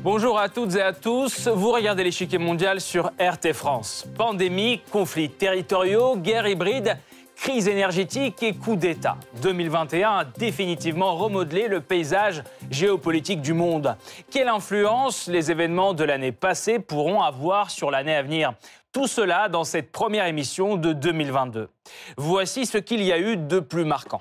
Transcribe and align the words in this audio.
Bonjour 0.00 0.38
à 0.38 0.48
toutes 0.48 0.74
et 0.74 0.80
à 0.80 0.92
tous, 0.92 1.48
vous 1.48 1.70
regardez 1.70 2.02
l'échiquier 2.02 2.38
mondial 2.38 2.80
sur 2.80 3.10
RT 3.20 3.52
France. 3.52 4.06
Pandémie, 4.16 4.80
conflits 4.90 5.28
territoriaux, 5.28 6.16
guerre 6.16 6.48
hybride, 6.48 6.96
crise 7.40 7.68
énergétique 7.68 8.42
et 8.42 8.52
coup 8.52 8.76
d'État. 8.76 9.16
2021 9.42 10.10
a 10.10 10.24
définitivement 10.24 11.14
remodelé 11.14 11.68
le 11.68 11.80
paysage 11.80 12.42
géopolitique 12.70 13.40
du 13.40 13.52
monde. 13.52 13.96
Quelle 14.30 14.48
influence 14.48 15.28
les 15.28 15.50
événements 15.50 15.94
de 15.94 16.04
l'année 16.04 16.32
passée 16.32 16.80
pourront 16.80 17.22
avoir 17.22 17.70
sur 17.70 17.90
l'année 17.90 18.14
à 18.14 18.22
venir? 18.22 18.54
Tout 18.92 19.06
cela 19.06 19.48
dans 19.48 19.64
cette 19.64 19.92
première 19.92 20.26
émission 20.26 20.76
de 20.76 20.92
2022. 20.92 21.68
Voici 22.16 22.66
ce 22.66 22.78
qu'il 22.78 23.02
y 23.02 23.12
a 23.12 23.18
eu 23.18 23.36
de 23.36 23.60
plus 23.60 23.84
marquant. 23.84 24.20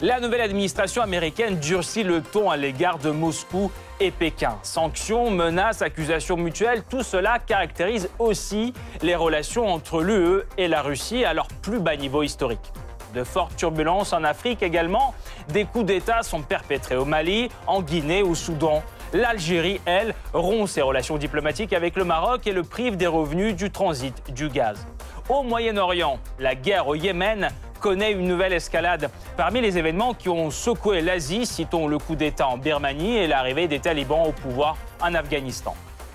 La 0.00 0.20
nouvelle 0.20 0.40
administration 0.40 1.02
américaine 1.02 1.58
durcit 1.58 2.04
le 2.04 2.22
ton 2.22 2.48
à 2.48 2.56
l'égard 2.56 2.98
de 2.98 3.10
Moscou 3.10 3.70
et 4.00 4.10
Pékin. 4.10 4.58
Sanctions, 4.62 5.30
menaces, 5.30 5.82
accusations 5.82 6.36
mutuelles, 6.36 6.82
tout 6.88 7.02
cela 7.02 7.38
caractérise 7.38 8.10
aussi 8.18 8.72
les 9.02 9.14
relations 9.14 9.66
entre 9.68 10.02
l'UE 10.02 10.42
et 10.58 10.68
la 10.68 10.82
Russie 10.82 11.24
à 11.24 11.34
leur 11.34 11.48
plus 11.48 11.78
bas 11.78 11.96
niveau 11.96 12.22
historique. 12.22 12.72
De 13.14 13.24
fortes 13.24 13.56
turbulences 13.56 14.12
en 14.12 14.24
Afrique 14.24 14.62
également. 14.62 15.14
Des 15.48 15.64
coups 15.64 15.84
d'État 15.84 16.22
sont 16.22 16.42
perpétrés 16.42 16.96
au 16.96 17.04
Mali, 17.04 17.48
en 17.66 17.82
Guinée, 17.82 18.22
au 18.22 18.34
Soudan. 18.34 18.82
L'Algérie, 19.12 19.80
elle, 19.84 20.14
rompt 20.32 20.68
ses 20.68 20.82
relations 20.82 21.16
diplomatiques 21.16 21.72
avec 21.72 21.96
le 21.96 22.04
Maroc 22.04 22.46
et 22.46 22.52
le 22.52 22.62
prive 22.62 22.96
des 22.96 23.08
revenus 23.08 23.56
du 23.56 23.70
transit 23.70 24.14
du 24.32 24.48
gaz. 24.48 24.86
Au 25.28 25.42
Moyen-Orient, 25.42 26.20
la 26.38 26.54
guerre 26.54 26.86
au 26.86 26.94
Yémen 26.94 27.50
connaît 27.80 28.12
une 28.12 28.28
nouvelle 28.28 28.52
escalade. 28.52 29.10
Parmi 29.36 29.60
les 29.60 29.78
événements 29.78 30.14
qui 30.14 30.28
ont 30.28 30.50
secoué 30.50 31.00
l'Asie, 31.00 31.46
citons 31.46 31.88
le 31.88 31.98
coup 31.98 32.14
d'État 32.14 32.46
en 32.46 32.58
Birmanie 32.58 33.16
et 33.16 33.26
l'arrivée 33.26 33.66
des 33.66 33.80
talibans 33.80 34.26
au 34.26 34.32
pouvoir 34.32 34.76
en 35.00 35.14
Afghanistan. 35.14 35.74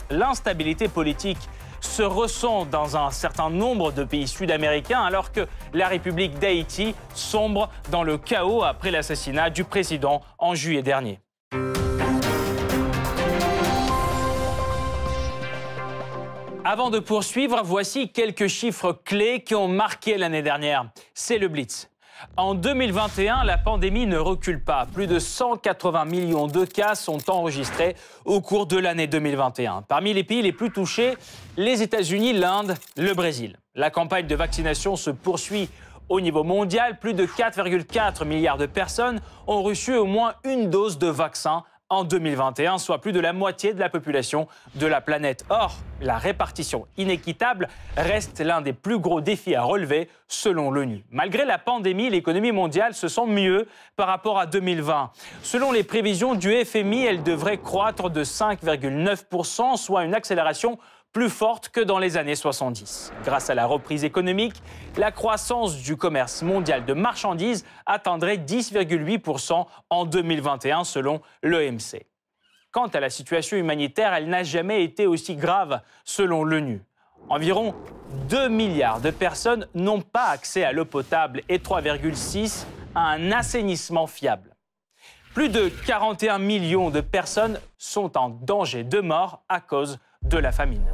L'instabilité 0.09 0.87
politique 0.87 1.49
se 1.81 2.03
ressent 2.03 2.65
dans 2.65 2.97
un 2.97 3.11
certain 3.11 3.49
nombre 3.49 3.91
de 3.91 4.03
pays 4.03 4.27
sud-américains 4.27 5.03
alors 5.03 5.31
que 5.31 5.47
la 5.73 5.87
République 5.87 6.39
d'Haïti 6.39 6.95
sombre 7.13 7.69
dans 7.91 8.03
le 8.03 8.17
chaos 8.17 8.63
après 8.63 8.91
l'assassinat 8.91 9.49
du 9.49 9.63
président 9.63 10.21
en 10.37 10.55
juillet 10.55 10.83
dernier. 10.83 11.19
Avant 16.67 16.89
de 16.89 16.97
poursuivre, 16.97 17.61
voici 17.63 18.09
quelques 18.09 18.47
chiffres 18.47 18.91
clés 18.91 19.43
qui 19.43 19.53
ont 19.53 19.67
marqué 19.67 20.17
l'année 20.17 20.41
dernière. 20.41 20.89
C'est 21.13 21.37
le 21.37 21.47
Blitz. 21.47 21.91
En 22.37 22.55
2021, 22.55 23.43
la 23.43 23.59
pandémie 23.59 24.07
ne 24.07 24.17
recule 24.17 24.63
pas. 24.63 24.87
Plus 24.91 25.05
de 25.05 25.19
180 25.19 26.05
millions 26.05 26.47
de 26.47 26.65
cas 26.65 26.95
sont 26.95 27.29
enregistrés 27.29 27.95
au 28.25 28.41
cours 28.41 28.65
de 28.65 28.79
l'année 28.79 29.05
2021. 29.05 29.83
Parmi 29.83 30.11
les 30.11 30.23
pays 30.23 30.41
les 30.41 30.53
plus 30.53 30.71
touchés, 30.71 31.13
les 31.55 31.83
États-Unis, 31.83 32.33
l'Inde, 32.33 32.75
le 32.97 33.13
Brésil. 33.13 33.57
La 33.75 33.91
campagne 33.91 34.25
de 34.25 34.35
vaccination 34.35 34.95
se 34.95 35.11
poursuit 35.11 35.69
au 36.09 36.19
niveau 36.19 36.43
mondial. 36.43 36.97
Plus 36.97 37.13
de 37.13 37.27
4,4 37.27 38.25
milliards 38.25 38.57
de 38.57 38.65
personnes 38.65 39.21
ont 39.45 39.61
reçu 39.61 39.95
au 39.95 40.05
moins 40.05 40.33
une 40.43 40.71
dose 40.71 40.97
de 40.97 41.09
vaccin 41.09 41.63
en 41.89 42.03
2021, 42.03 42.79
soit 42.79 42.99
plus 42.99 43.11
de 43.11 43.19
la 43.19 43.31
moitié 43.31 43.73
de 43.73 43.79
la 43.79 43.89
population 43.89 44.47
de 44.75 44.87
la 44.87 45.01
planète. 45.01 45.45
Or, 45.49 45.75
la 46.01 46.17
répartition 46.17 46.87
inéquitable 46.97 47.67
reste 47.95 48.39
l'un 48.39 48.61
des 48.61 48.73
plus 48.73 48.97
gros 48.97 49.21
défis 49.21 49.55
à 49.55 49.61
relever 49.61 50.09
selon 50.27 50.71
l'ONU. 50.71 51.03
Malgré 51.11 51.45
la 51.45 51.59
pandémie, 51.59 52.09
l'économie 52.09 52.51
mondiale 52.51 52.95
se 52.95 53.07
sent 53.07 53.27
mieux 53.27 53.67
par 53.95 54.07
rapport 54.07 54.39
à 54.39 54.47
2020. 54.47 55.11
Selon 55.43 55.71
les 55.71 55.83
prévisions 55.83 56.33
du 56.33 56.51
FMI, 56.65 57.05
elle 57.05 57.23
devrait 57.23 57.59
croître 57.59 58.09
de 58.09 58.23
5,9%, 58.23 59.77
soit 59.77 60.05
une 60.05 60.15
accélération 60.15 60.79
plus 61.15 61.29
forte 61.29 61.69
que 61.69 61.79
dans 61.79 61.97
les 61.97 62.17
années 62.17 62.35
70. 62.35 63.13
Grâce 63.23 63.49
à 63.49 63.55
la 63.55 63.65
reprise 63.65 64.03
économique, 64.03 64.61
la 64.97 65.13
croissance 65.13 65.77
du 65.77 65.95
commerce 65.95 66.41
mondial 66.41 66.83
de 66.83 66.91
marchandises 66.91 67.65
atteindrait 67.85 68.35
10,8% 68.35 69.65
en 69.89 70.05
2021 70.05 70.83
selon 70.83 71.21
l'OMC. 71.41 72.05
Quant 72.73 72.87
à 72.87 72.99
la 72.99 73.09
situation 73.09 73.55
humanitaire, 73.55 74.13
elle 74.13 74.27
n'a 74.27 74.43
jamais 74.43 74.83
été 74.83 75.07
aussi 75.07 75.37
grave 75.37 75.79
selon 76.03 76.43
l'ONU. 76.43 76.83
Environ 77.29 77.73
2 78.27 78.49
milliards 78.49 78.99
de 78.99 79.09
personnes 79.09 79.69
n'ont 79.73 80.01
pas 80.01 80.25
accès 80.25 80.65
à 80.65 80.73
l'eau 80.73 80.83
potable 80.83 81.43
et 81.47 81.59
3,6 81.59 82.65
à 82.93 83.11
un 83.11 83.31
assainissement 83.31 84.07
fiable. 84.07 84.53
Plus 85.33 85.47
de 85.47 85.69
41 85.87 86.39
millions 86.39 86.89
de 86.89 86.99
personnes 86.99 87.57
sont 87.77 88.17
en 88.17 88.27
danger 88.29 88.83
de 88.83 88.99
mort 88.99 89.43
à 89.47 89.61
cause 89.61 89.97
de 90.23 90.37
la 90.37 90.51
famine. 90.51 90.85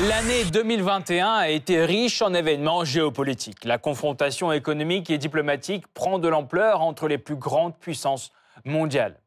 L'année 0.00 0.44
2021 0.50 1.34
a 1.34 1.48
été 1.50 1.84
riche 1.84 2.22
en 2.22 2.32
événements 2.32 2.82
géopolitiques. 2.82 3.66
La 3.66 3.76
confrontation 3.76 4.50
économique 4.50 5.10
et 5.10 5.18
diplomatique 5.18 5.86
prend 5.88 6.18
de 6.18 6.28
l'ampleur 6.28 6.80
entre 6.80 7.08
les 7.08 7.18
plus 7.18 7.36
grandes 7.36 7.76
puissances 7.76 8.32
mondiales. 8.64 9.20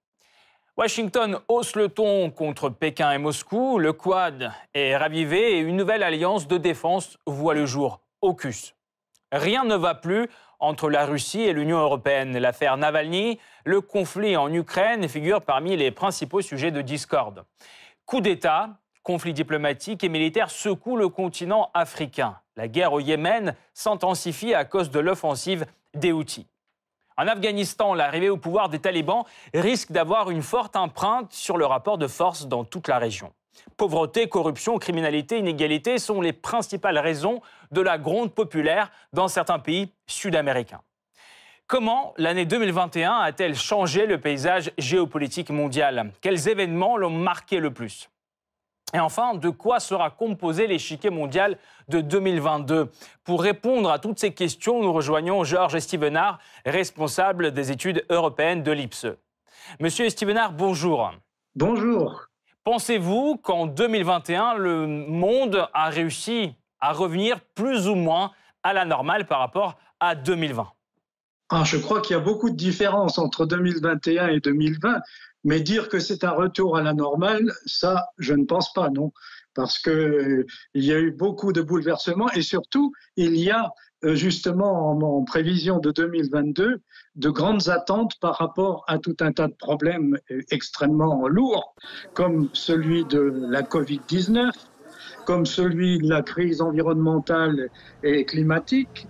Washington 0.75 1.37
hausse 1.49 1.75
le 1.75 1.89
ton 1.89 2.31
contre 2.31 2.69
Pékin 2.69 3.11
et 3.11 3.19
Moscou, 3.19 3.77
le 3.77 3.93
Quad 3.93 4.51
est 4.73 4.97
ravivé 4.97 5.57
et 5.57 5.59
une 5.59 5.77
nouvelle 5.77 6.01
alliance 6.01 6.47
de 6.47 6.57
défense 6.57 7.19
voit 7.27 7.53
le 7.53 7.67
jour, 7.67 8.01
AUKUS. 8.23 8.73
Rien 9.31 9.65
ne 9.65 9.75
va 9.75 9.93
plus 9.93 10.27
entre 10.59 10.89
la 10.89 11.05
Russie 11.05 11.43
et 11.43 11.53
l'Union 11.53 11.77
européenne. 11.77 12.35
L'affaire 12.39 12.77
Navalny, 12.77 13.39
le 13.65 13.81
conflit 13.81 14.35
en 14.35 14.51
Ukraine 14.51 15.07
figure 15.07 15.43
parmi 15.43 15.77
les 15.77 15.91
principaux 15.91 16.41
sujets 16.41 16.71
de 16.71 16.81
discorde. 16.81 17.45
Coup 18.07 18.19
d'État, 18.19 18.79
conflits 19.05 19.33
diplomatiques 19.33 20.03
et 20.03 20.09
militaires 20.09 20.49
secouent 20.49 20.97
le 20.97 21.07
continent 21.07 21.69
africain. 21.73 22.39
La 22.57 22.67
guerre 22.67 22.91
au 22.91 22.99
Yémen 22.99 23.55
s'intensifie 23.73 24.53
à 24.53 24.65
cause 24.65 24.89
de 24.89 24.99
l'offensive 24.99 25.65
des 25.93 26.11
Houthis. 26.11 26.47
En 27.15 27.27
Afghanistan, 27.27 27.93
l'arrivée 27.93 28.29
au 28.29 28.35
pouvoir 28.35 28.67
des 28.67 28.79
talibans 28.79 29.23
risque 29.53 29.91
d'avoir 29.91 30.31
une 30.31 30.41
forte 30.41 30.75
empreinte 30.75 31.31
sur 31.31 31.55
le 31.55 31.65
rapport 31.65 31.97
de 31.97 32.07
force 32.07 32.47
dans 32.47 32.65
toute 32.65 32.89
la 32.89 32.97
région. 32.97 33.31
Pauvreté, 33.77 34.27
corruption, 34.27 34.79
criminalité, 34.79 35.37
inégalité 35.37 35.97
sont 35.99 36.19
les 36.19 36.33
principales 36.33 36.97
raisons 36.97 37.41
de 37.71 37.81
la 37.81 37.97
gronde 37.97 38.33
populaire 38.33 38.91
dans 39.13 39.29
certains 39.29 39.59
pays 39.59 39.93
sud-américains. 40.07 40.81
Comment 41.67 42.13
l'année 42.17 42.45
2021 42.45 43.19
a-t-elle 43.19 43.55
changé 43.55 44.07
le 44.07 44.19
paysage 44.19 44.71
géopolitique 44.77 45.51
mondial? 45.51 46.11
Quels 46.21 46.49
événements 46.49 46.97
l'ont 46.97 47.11
marqué 47.11 47.59
le 47.59 47.71
plus? 47.71 48.09
Et 48.93 48.99
enfin, 48.99 49.33
de 49.33 49.49
quoi 49.49 49.79
sera 49.79 50.09
composé 50.09 50.67
l'échiquier 50.67 51.09
mondial 51.09 51.57
de 51.89 52.01
2022 52.01 52.91
Pour 53.23 53.41
répondre 53.41 53.89
à 53.89 53.99
toutes 53.99 54.19
ces 54.19 54.33
questions, 54.33 54.81
nous 54.81 54.93
rejoignons 54.93 55.43
Georges 55.43 55.75
Estevenard, 55.75 56.39
responsable 56.65 57.51
des 57.51 57.71
études 57.71 58.05
européennes 58.09 58.63
de 58.63 58.71
l'IPSE. 58.71 59.07
Monsieur 59.79 60.05
Estevenard, 60.05 60.53
bonjour. 60.53 61.11
Bonjour. 61.55 62.27
Pensez-vous 62.63 63.37
qu'en 63.37 63.65
2021, 63.65 64.55
le 64.55 64.87
monde 64.87 65.67
a 65.73 65.89
réussi 65.89 66.55
à 66.79 66.93
revenir 66.93 67.41
plus 67.55 67.87
ou 67.87 67.95
moins 67.95 68.31
à 68.63 68.73
la 68.73 68.85
normale 68.85 69.25
par 69.25 69.39
rapport 69.39 69.75
à 69.99 70.15
2020 70.15 70.67
ah, 71.49 71.63
je 71.63 71.77
crois 71.77 72.01
qu'il 72.01 72.15
y 72.15 72.17
a 72.17 72.23
beaucoup 72.23 72.49
de 72.49 72.55
différences 72.55 73.19
entre 73.19 73.45
2021 73.45 74.29
et 74.29 74.39
2020. 74.39 74.99
Mais 75.45 75.61
dire 75.61 75.89
que 75.89 75.99
c'est 75.99 76.23
un 76.23 76.31
retour 76.31 76.75
à 76.75 76.81
la 76.81 76.93
normale, 76.93 77.53
ça, 77.67 78.07
je 78.17 78.33
ne 78.33 78.45
pense 78.45 78.73
pas, 78.73 78.89
non. 78.89 79.13
Parce 79.53 79.77
qu'il 79.77 79.93
euh, 79.93 80.45
y 80.73 80.91
a 80.91 80.99
eu 80.99 81.11
beaucoup 81.11 81.53
de 81.53 81.61
bouleversements 81.61 82.29
et 82.31 82.41
surtout, 82.41 82.91
il 83.15 83.37
y 83.37 83.51
a 83.51 83.71
euh, 84.03 84.15
justement 84.15 84.89
en, 84.89 85.23
prévision 85.23 85.77
de 85.77 85.91
2022 85.91 86.81
de 87.15 87.29
grandes 87.29 87.69
attentes 87.69 88.19
par 88.19 88.37
rapport 88.39 88.83
à 88.87 88.97
tout 88.97 89.15
un 89.21 89.31
tas 89.31 89.47
de 89.47 89.53
problèmes 89.53 90.17
euh, 90.31 90.41
extrêmement 90.49 91.27
lourds, 91.27 91.75
comme 92.15 92.49
celui 92.53 93.05
de 93.05 93.19
la 93.47 93.61
Covid-19, 93.61 94.51
comme 95.25 95.45
celui 95.45 95.99
de 95.99 96.09
la 96.09 96.23
crise 96.23 96.59
environnementale 96.59 97.69
et 98.03 98.25
climatique, 98.25 99.07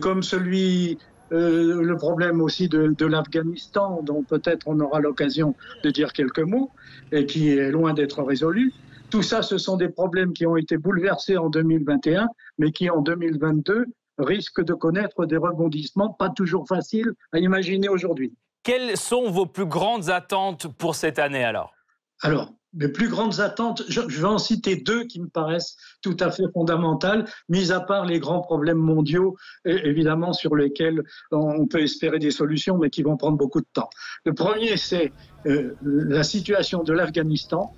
comme 0.00 0.22
celui 0.22 0.98
euh, 1.32 1.82
le 1.82 1.96
problème 1.96 2.40
aussi 2.40 2.68
de, 2.68 2.94
de 2.96 3.06
l'Afghanistan, 3.06 4.00
dont 4.02 4.22
peut-être 4.22 4.66
on 4.66 4.78
aura 4.80 5.00
l'occasion 5.00 5.54
de 5.82 5.90
dire 5.90 6.12
quelques 6.12 6.40
mots, 6.40 6.70
et 7.12 7.26
qui 7.26 7.50
est 7.50 7.70
loin 7.70 7.94
d'être 7.94 8.22
résolu. 8.22 8.72
Tout 9.10 9.22
ça, 9.22 9.42
ce 9.42 9.58
sont 9.58 9.76
des 9.76 9.88
problèmes 9.88 10.32
qui 10.32 10.46
ont 10.46 10.56
été 10.56 10.76
bouleversés 10.76 11.36
en 11.36 11.48
2021, 11.48 12.28
mais 12.58 12.72
qui 12.72 12.90
en 12.90 13.00
2022 13.00 13.86
risquent 14.18 14.64
de 14.64 14.74
connaître 14.74 15.26
des 15.26 15.36
rebondissements 15.36 16.12
pas 16.12 16.30
toujours 16.30 16.66
faciles 16.66 17.12
à 17.32 17.38
imaginer 17.38 17.88
aujourd'hui. 17.88 18.32
Quelles 18.62 18.96
sont 18.96 19.30
vos 19.30 19.46
plus 19.46 19.66
grandes 19.66 20.10
attentes 20.10 20.66
pour 20.76 20.96
cette 20.96 21.18
année 21.18 21.44
alors? 21.44 21.75
Alors, 22.22 22.52
mes 22.76 22.88
plus 22.88 23.08
grandes 23.08 23.40
attentes, 23.40 23.82
je, 23.88 24.00
vais 24.00 24.24
en 24.24 24.38
citer 24.38 24.76
deux 24.76 25.04
qui 25.04 25.20
me 25.20 25.28
paraissent 25.28 25.76
tout 26.02 26.16
à 26.20 26.30
fait 26.30 26.44
fondamentales, 26.52 27.26
mis 27.48 27.72
à 27.72 27.80
part 27.80 28.04
les 28.04 28.20
grands 28.20 28.40
problèmes 28.40 28.78
mondiaux, 28.78 29.36
évidemment, 29.64 30.32
sur 30.32 30.54
lesquels 30.54 31.02
on 31.32 31.66
peut 31.66 31.80
espérer 31.80 32.18
des 32.18 32.30
solutions, 32.30 32.76
mais 32.76 32.90
qui 32.90 33.02
vont 33.02 33.16
prendre 33.16 33.38
beaucoup 33.38 33.60
de 33.60 33.66
temps. 33.72 33.88
Le 34.24 34.34
premier, 34.34 34.76
c'est 34.76 35.12
euh, 35.46 35.74
la 35.82 36.22
situation 36.22 36.82
de 36.82 36.92
l'Afghanistan. 36.92 37.74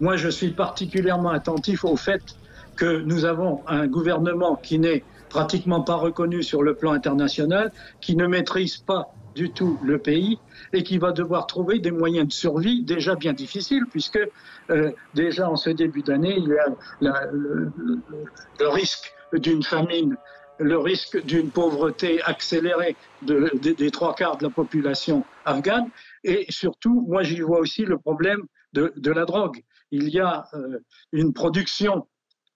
Moi, 0.00 0.16
je 0.16 0.28
suis 0.28 0.50
particulièrement 0.50 1.30
attentif 1.30 1.84
au 1.84 1.96
fait 1.96 2.22
que 2.76 3.02
nous 3.02 3.24
avons 3.24 3.62
un 3.66 3.86
gouvernement 3.86 4.56
qui 4.56 4.78
n'est 4.78 5.04
pratiquement 5.28 5.82
pas 5.82 5.96
reconnu 5.96 6.42
sur 6.42 6.62
le 6.62 6.74
plan 6.74 6.92
international, 6.92 7.72
qui 8.00 8.16
ne 8.16 8.26
maîtrise 8.26 8.78
pas 8.78 9.12
du 9.38 9.52
tout 9.52 9.78
le 9.84 9.98
pays 9.98 10.36
et 10.72 10.82
qui 10.82 10.98
va 10.98 11.12
devoir 11.12 11.46
trouver 11.46 11.78
des 11.78 11.92
moyens 11.92 12.26
de 12.26 12.32
survie 12.32 12.82
déjà 12.82 13.14
bien 13.14 13.32
difficiles 13.32 13.86
puisque 13.88 14.18
euh, 14.70 14.90
déjà 15.14 15.48
en 15.48 15.54
ce 15.54 15.70
début 15.70 16.02
d'année, 16.02 16.34
il 16.36 16.48
y 17.02 17.06
a 17.06 17.26
le, 17.30 17.70
risque 18.68 19.14
d'une 19.32 19.62
famine, 19.62 20.16
le 20.58 20.76
risque 20.76 21.24
d'une 21.24 21.50
pauvreté 21.50 22.20
accélérée 22.22 22.96
des 23.22 23.90
trois 23.92 24.16
quarts 24.16 24.38
de 24.38 24.42
la 24.42 24.50
population 24.50 25.24
afghane 25.44 25.88
et 26.24 26.46
surtout, 26.48 27.06
moi 27.06 27.22
j'y 27.22 27.40
vois 27.40 27.60
aussi 27.60 27.84
le 27.84 27.96
problème 27.96 28.42
de, 28.72 29.12
la 29.12 29.24
drogue. 29.24 29.62
Il 29.92 30.08
y 30.08 30.18
a 30.18 30.46
euh, 30.54 30.80
une 31.12 31.32
production 31.32 32.08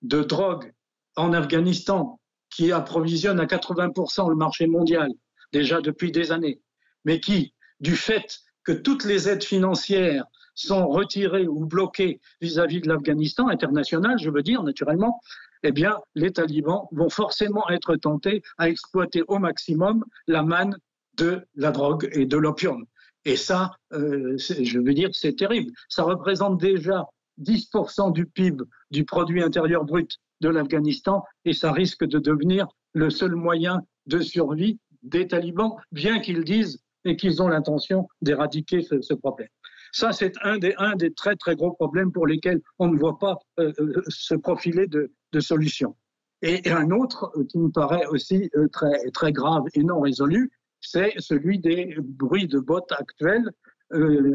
de 0.02 0.20
drogue 0.24 0.72
en 1.14 1.32
Afghanistan 1.32 2.18
qui 2.50 2.72
approvisionne 2.72 3.38
à 3.38 3.46
80% 3.46 4.28
le 4.28 4.34
marché 4.34 4.66
mondial 4.66 5.10
déjà 5.52 5.80
depuis 5.80 6.10
des 6.10 6.32
années 6.32 6.60
mais 7.04 7.20
qui, 7.20 7.54
du 7.80 7.96
fait 7.96 8.40
que 8.64 8.72
toutes 8.72 9.04
les 9.04 9.28
aides 9.28 9.44
financières 9.44 10.24
sont 10.54 10.86
retirées 10.88 11.48
ou 11.48 11.64
bloquées 11.64 12.20
vis-à-vis 12.40 12.80
de 12.80 12.88
l'Afghanistan 12.88 13.48
international, 13.48 14.18
je 14.18 14.30
veux 14.30 14.42
dire 14.42 14.62
naturellement, 14.62 15.20
eh 15.62 15.72
bien, 15.72 15.98
les 16.14 16.32
talibans 16.32 16.86
vont 16.92 17.08
forcément 17.08 17.68
être 17.70 17.96
tentés 17.96 18.42
à 18.58 18.68
exploiter 18.68 19.22
au 19.28 19.38
maximum 19.38 20.04
la 20.26 20.42
manne 20.42 20.76
de 21.16 21.46
la 21.54 21.70
drogue 21.70 22.08
et 22.12 22.26
de 22.26 22.36
l'opium. 22.36 22.84
Et 23.24 23.36
ça, 23.36 23.70
euh, 23.92 24.36
je 24.36 24.78
veux 24.78 24.94
dire, 24.94 25.10
c'est 25.12 25.34
terrible. 25.34 25.72
Ça 25.88 26.02
représente 26.02 26.60
déjà 26.60 27.06
10% 27.40 28.12
du 28.12 28.26
PIB, 28.26 28.64
du 28.90 29.04
produit 29.04 29.42
intérieur 29.42 29.84
brut 29.84 30.18
de 30.40 30.48
l'Afghanistan, 30.48 31.24
et 31.44 31.52
ça 31.52 31.72
risque 31.72 32.04
de 32.04 32.18
devenir 32.18 32.66
le 32.94 33.10
seul 33.10 33.34
moyen 33.36 33.82
de 34.06 34.18
survie 34.20 34.78
des 35.02 35.28
talibans, 35.28 35.76
bien 35.92 36.20
qu'ils 36.20 36.44
disent 36.44 36.82
et 37.04 37.16
qu'ils 37.16 37.42
ont 37.42 37.48
l'intention 37.48 38.08
d'éradiquer 38.20 38.82
ce, 38.82 39.14
problème. 39.14 39.48
Ça, 39.92 40.12
c'est 40.12 40.34
un 40.42 40.58
des, 40.58 41.12
très 41.14 41.36
très 41.36 41.56
gros 41.56 41.72
problèmes 41.72 42.12
pour 42.12 42.26
lesquels 42.26 42.60
on 42.78 42.88
ne 42.88 42.98
voit 42.98 43.18
pas 43.18 43.38
euh, 43.58 43.72
euh, 43.78 44.02
se 44.08 44.34
profiler 44.34 44.86
de, 44.86 45.12
de 45.32 45.40
solutions. 45.40 45.96
Et, 46.42 46.70
un 46.70 46.90
autre 46.90 47.30
euh, 47.36 47.44
qui 47.44 47.58
me 47.58 47.70
paraît 47.70 48.06
aussi 48.06 48.50
très, 48.72 49.10
très 49.12 49.32
grave 49.32 49.64
et 49.74 49.82
non 49.82 50.00
résolu, 50.00 50.50
c'est 50.80 51.14
celui 51.18 51.58
des 51.58 51.94
bruits 51.98 52.48
de 52.48 52.58
bottes 52.58 52.92
actuels, 52.92 53.50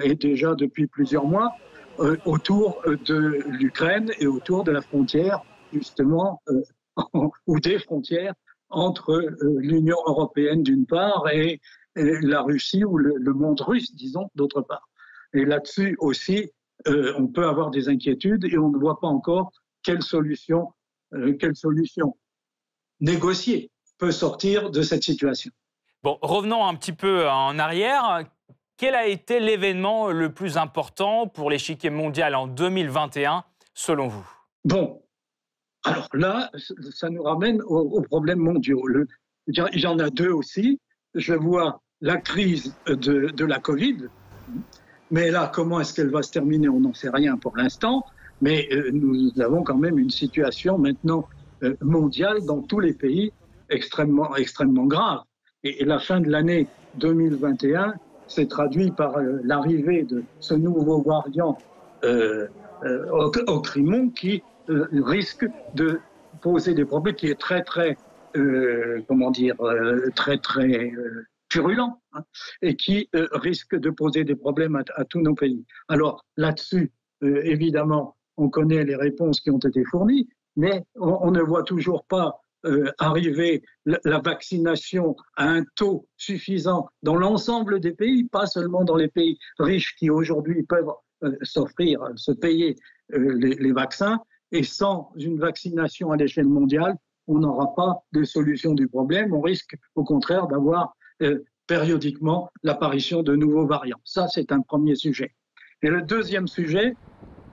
et 0.03 0.13
déjà 0.13 0.53
depuis 0.53 0.85
plusieurs 0.85 1.25
mois, 1.25 1.51
autour 2.25 2.79
de 2.85 3.41
l'Ukraine 3.47 4.11
et 4.19 4.27
autour 4.27 4.63
de 4.63 4.71
la 4.71 4.81
frontière, 4.81 5.41
justement, 5.73 6.41
ou 7.47 7.59
des 7.59 7.79
frontières 7.79 8.35
entre 8.69 9.35
l'Union 9.57 9.97
européenne 10.05 10.61
d'une 10.61 10.85
part 10.85 11.27
et 11.31 11.59
la 11.97 12.41
Russie 12.41 12.83
ou 12.83 12.97
le, 12.97 13.33
monde 13.33 13.61
russe, 13.61 13.93
disons, 13.95 14.29
d'autre 14.35 14.61
part. 14.61 14.89
Et 15.33 15.45
là-dessus 15.45 15.95
aussi, 15.99 16.51
euh, 16.87 17.13
on 17.17 17.27
peut 17.27 17.45
avoir 17.45 17.71
des 17.71 17.89
inquiétudes 17.89 18.45
et 18.45 18.57
on 18.57 18.69
ne 18.69 18.77
voit 18.77 18.99
pas 18.99 19.07
encore 19.07 19.51
quelle 19.83 20.01
solution, 20.01 20.73
euh, 21.13 21.33
quelle 21.33 21.55
solution 21.55 22.15
négociée 22.99 23.71
peut 23.97 24.11
sortir 24.11 24.69
de 24.69 24.81
cette 24.81 25.03
situation. 25.03 25.51
Bon, 26.03 26.17
revenons 26.21 26.65
un 26.65 26.75
petit 26.75 26.93
peu 26.93 27.27
en 27.29 27.57
arrière. 27.59 28.23
Quel 28.77 28.93
a 28.93 29.07
été 29.07 29.39
l'événement 29.39 30.11
le 30.11 30.31
plus 30.31 30.57
important 30.57 31.27
pour 31.27 31.49
l'échiquier 31.49 31.89
mondial 31.89 32.35
en 32.35 32.45
2021, 32.47 33.43
selon 33.73 34.07
vous? 34.07 34.29
Bon, 34.63 35.01
alors 35.83 36.07
là, 36.13 36.51
ça 36.91 37.09
nous 37.09 37.23
ramène 37.23 37.61
aux, 37.63 38.01
problèmes 38.01 38.39
mondiaux. 38.39 38.83
il 39.47 39.79
y 39.79 39.87
en 39.87 39.99
a 39.99 40.09
deux 40.09 40.31
aussi. 40.31 40.79
Je 41.15 41.33
vois 41.33 41.81
la 42.01 42.17
crise 42.17 42.75
de, 42.87 43.45
la 43.45 43.59
Covid. 43.59 44.07
Mais 45.09 45.31
là, 45.31 45.51
comment 45.53 45.79
est-ce 45.79 45.93
qu'elle 45.93 46.09
va 46.09 46.21
se 46.21 46.31
terminer 46.31 46.69
On 46.69 46.79
n'en 46.79 46.93
sait 46.93 47.09
rien 47.09 47.37
pour 47.37 47.55
l'instant. 47.57 48.05
Mais 48.41 48.67
euh, 48.71 48.91
nous 48.93 49.31
avons 49.41 49.63
quand 49.63 49.77
même 49.77 49.97
une 49.97 50.11
situation 50.11 50.77
maintenant 50.77 51.27
euh, 51.63 51.75
mondiale 51.81 52.45
dans 52.45 52.61
tous 52.61 52.79
les 52.79 52.93
pays 52.93 53.31
extrêmement, 53.69 54.35
extrêmement 54.35 54.85
grave. 54.85 55.21
Et, 55.63 55.83
la 55.85 55.97
fin 55.97 56.19
de 56.19 56.29
l'année 56.29 56.67
2021 56.95 57.95
s'est 58.27 58.45
traduite 58.45 58.95
par 58.95 59.17
euh, 59.17 59.39
l'arrivée 59.43 60.03
de 60.03 60.23
ce 60.39 60.53
nouveau 60.53 61.01
variant 61.01 61.57
au, 62.03 63.31
au 63.47 63.59
Crimon 63.61 64.09
qui 64.09 64.43
risque 64.67 65.47
de 65.73 65.99
poser 66.41 66.75
des 66.75 66.85
problèmes, 66.85 67.15
qui 67.15 67.25
est 67.25 67.39
très, 67.39 67.63
très, 67.63 67.97
comment 69.07 69.31
dire, 69.31 69.55
très, 70.15 70.37
très 70.37 70.91
purulent 71.49 71.93
hein, 72.13 72.23
et 72.61 72.75
qui 72.75 73.09
euh, 73.15 73.27
risque 73.33 73.75
de 73.75 73.89
poser 73.89 74.23
des 74.23 74.35
problèmes 74.35 74.75
à, 74.75 75.05
tous 75.05 75.21
nos 75.21 75.35
pays. 75.35 75.65
Alors 75.87 76.25
là-dessus, 76.35 76.91
euh, 77.23 77.41
évidemment, 77.43 78.15
on 78.37 78.49
connaît 78.49 78.83
les 78.83 78.95
réponses 78.95 79.39
qui 79.39 79.49
ont 79.49 79.59
été 79.59 79.83
fournies, 79.85 80.27
mais 80.55 80.83
on, 80.95 81.31
ne 81.31 81.41
voit 81.41 81.63
toujours 81.63 82.05
pas 82.05 82.39
euh, 82.65 82.91
arriver 82.99 83.63
la, 83.85 84.19
vaccination 84.19 85.15
à 85.35 85.47
un 85.49 85.63
taux 85.75 86.07
suffisant 86.17 86.87
dans 87.03 87.15
l'ensemble 87.15 87.79
des 87.79 87.93
pays, 87.93 88.23
pas 88.25 88.47
seulement 88.47 88.83
dans 88.83 88.95
les 88.95 89.07
pays 89.07 89.37
riches 89.59 89.95
qui 89.95 90.09
aujourd'hui 90.09 90.63
peuvent 90.63 90.91
s'offrir, 91.43 91.99
se 92.15 92.31
payer 92.31 92.75
les, 93.09 93.71
vaccins. 93.71 94.19
Et 94.51 94.63
sans 94.63 95.11
une 95.17 95.39
vaccination 95.39 96.11
à 96.11 96.17
l'échelle 96.17 96.47
mondiale, 96.47 96.95
on 97.27 97.39
n'aura 97.39 97.75
pas 97.75 98.03
de 98.13 98.23
solution 98.23 98.73
du 98.73 98.87
problème. 98.87 99.33
On 99.33 99.41
risque 99.41 99.75
au 99.95 100.03
contraire 100.03 100.47
d'avoir 100.47 100.83
euh, 100.85 100.93
périodiquement 101.67 102.49
l'apparition 102.63 103.21
de 103.23 103.35
nouveaux 103.35 103.67
variants. 103.67 103.99
Ça, 104.03 104.27
c'est 104.27 104.51
un 104.51 104.61
premier 104.61 104.95
sujet. 104.95 105.33
Et 105.83 105.89
le 105.89 106.01
deuxième 106.01 106.47
sujet, 106.47 106.95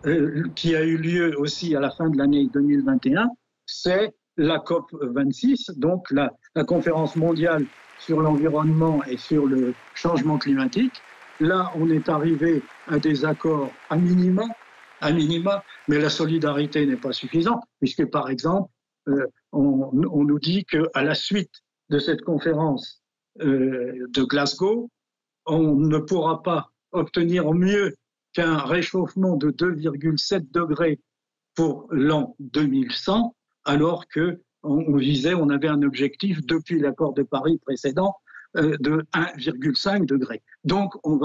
euh, 0.07 0.45
qui 0.55 0.77
a 0.77 0.85
eu 0.85 0.97
lieu 0.97 1.39
aussi 1.39 1.75
à 1.75 1.81
la 1.81 1.91
fin 1.91 2.11
de 2.11 2.19
l'année 2.19 2.49
2021, 2.53 3.29
c'est 3.67 4.15
la 4.37 4.59
COP 4.59 4.91
26, 4.93 5.73
donc 5.77 6.11
la, 6.11 6.31
conférence 6.65 7.17
mondiale 7.17 7.65
sur 7.99 8.21
l'environnement 8.21 9.03
et 9.05 9.17
sur 9.17 9.47
le 9.47 9.75
changement 9.95 10.39
climatique. 10.39 10.93
Là, 11.41 11.73
on 11.77 11.89
est 11.91 12.09
arrivé 12.09 12.63
à 12.89 12.99
des 12.99 13.25
accords 13.25 13.71
à 13.89 13.97
minima, 13.97 14.45
à 15.01 15.11
minima, 15.11 15.65
mais 15.89 15.99
la 15.99 16.11
solidarité 16.11 16.85
n'est 16.87 16.97
pas 16.97 17.13
suffisante, 17.13 17.63
puisque 17.81 18.05
par 18.07 18.29
exemple, 18.29 18.71
euh, 19.09 19.27
on, 19.53 19.91
on, 19.93 20.25
nous 20.25 20.39
dit 20.39 20.65
qu'à 20.65 21.03
la 21.03 21.15
suite 21.15 21.63
de 21.89 21.99
cette 21.99 22.23
conférence 22.23 23.04
de 23.41 24.23
Glasgow, 24.23 24.91
on 25.47 25.75
ne 25.75 25.99
pourra 25.99 26.43
pas 26.43 26.71
obtenir 26.93 27.53
mieux 27.53 27.95
qu'un 28.33 28.59
réchauffement 28.59 29.37
de 29.37 29.51
2,7 29.51 30.51
degrés 30.51 31.01
pour 31.55 31.87
l'an 31.91 32.35
2100, 32.41 33.35
alors 33.65 34.07
que 34.09 34.41
on, 34.63 34.97
visait, 34.97 35.35
on 35.35 35.51
avait 35.51 35.69
un 35.69 35.83
objectif 35.83 36.45
depuis 36.47 36.79
l'accord 36.79 37.13
de 37.13 37.23
Paris 37.23 37.59
précédent 37.59 38.17
euh, 38.57 38.77
de 38.81 39.05
1,5 39.15 40.07
degré. 40.07 40.43
Donc, 40.65 40.95
on 41.05 41.21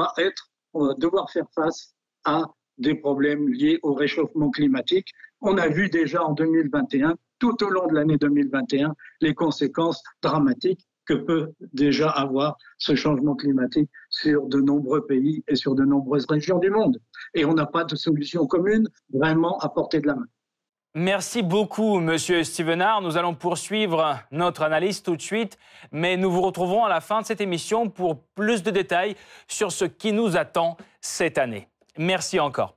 on 0.74 0.86
va 0.86 0.94
devoir 0.96 1.32
faire 1.32 1.48
face 1.56 1.96
à 2.26 2.44
des 2.78 2.96
problèmes 2.96 3.48
liés 3.50 3.80
au 3.82 3.94
réchauffement 3.94 4.52
climatique. 4.52 5.08
On 5.42 5.58
a 5.58 5.68
vu 5.70 5.90
déjà 5.90 6.24
en 6.24 6.34
2021, 6.34 7.16
tout 7.40 7.64
au 7.64 7.70
long 7.70 7.88
de 7.88 7.94
l'année 7.94 8.18
2021, 8.18 8.94
les 9.22 9.34
conséquences 9.34 10.04
dramatiques 10.22 10.86
que 11.10 11.16
peut 11.16 11.54
déjà 11.74 12.08
avoir 12.08 12.56
ce 12.78 12.94
changement 12.94 13.36
climatique 13.36 13.90
sur 14.12 14.46
de 14.46 14.62
nombreux 14.62 15.08
pays 15.08 15.44
et 15.48 15.56
sur 15.56 15.74
de 15.74 15.84
nombreuses 15.84 16.28
régions 16.30 16.60
du 16.60 16.70
monde. 16.70 17.00
Et 17.34 17.46
on 17.46 17.54
n'a 17.56 17.66
pas 17.66 17.84
de 17.84 17.96
solution 17.96 18.46
commune 18.46 18.88
vraiment 19.12 19.58
à 19.58 19.70
portée 19.70 20.02
de 20.02 20.08
la 20.08 20.16
main. 20.16 20.28
Merci 20.94 21.42
beaucoup, 21.42 22.00
Monsieur 22.00 22.44
Stevenard. 22.44 23.02
Nous 23.02 23.18
allons 23.18 23.34
poursuivre 23.34 24.20
notre 24.32 24.62
analyse 24.62 25.02
tout 25.02 25.16
de 25.16 25.22
suite, 25.22 25.58
mais 25.92 26.16
nous 26.16 26.30
vous 26.30 26.42
retrouverons 26.42 26.84
à 26.84 26.90
la 26.90 27.02
fin 27.02 27.22
de 27.22 27.26
cette 27.26 27.42
émission 27.42 27.90
pour 27.90 28.22
plus 28.36 28.62
de 28.62 28.70
détails 28.70 29.16
sur 29.48 29.72
ce 29.72 29.86
qui 29.86 30.14
nous 30.14 30.38
attend 30.38 30.78
cette 31.02 31.40
année. 31.40 31.70
Merci 31.98 32.40
encore. 32.40 32.76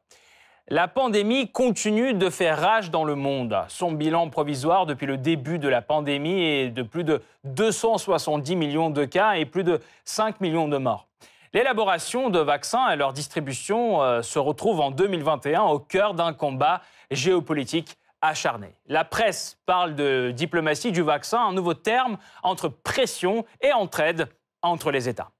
La 0.69 0.87
pandémie 0.87 1.50
continue 1.50 2.14
de 2.14 2.31
faire 2.31 2.61
rage 2.61 2.92
dans 2.92 3.02
le 3.04 3.16
monde. 3.16 3.59
Son 3.66 3.90
bilan 3.90 4.31
provisoire 4.31 4.87
depuis 4.87 5.07
le 5.07 5.19
début 5.19 5.59
de 5.59 5.69
la 5.69 5.83
pandémie 5.83 6.40
est 6.40 6.71
de 6.71 6.83
plus 6.83 7.02
de 7.02 7.21
270 7.42 8.54
millions 8.54 8.88
de 8.88 9.04
cas 9.04 9.35
et 9.35 9.45
plus 9.45 9.64
de 9.64 9.81
5 10.04 10.40
millions 10.40 10.69
de 10.69 10.78
morts. 10.78 11.09
L'élaboration 11.52 12.31
de 12.31 12.38
vaccins 12.38 12.90
et 12.90 12.97
leur 12.97 13.12
distribution 13.12 14.02
euh, 14.02 14.23
se 14.23 14.38
retrouvent 14.38 14.81
en 14.81 14.92
2021 14.92 15.62
au 15.62 15.81
cœur 15.81 16.14
d'un 16.14 16.33
combat 16.33 16.81
géopolitique 17.11 17.99
acharné. 18.21 18.69
La 18.87 19.04
presse 19.04 19.59
parle 19.66 19.97
de 19.97 20.31
diplomatie 20.31 20.92
du 20.92 21.02
vaccin, 21.02 21.40
un 21.40 21.52
nouveau 21.52 21.75
terme 21.75 22.19
entre 22.45 22.69
pression 22.69 23.45
et 23.61 23.73
entraide 23.73 24.28
entre 24.62 24.92
les 24.92 25.09
États. 25.09 25.33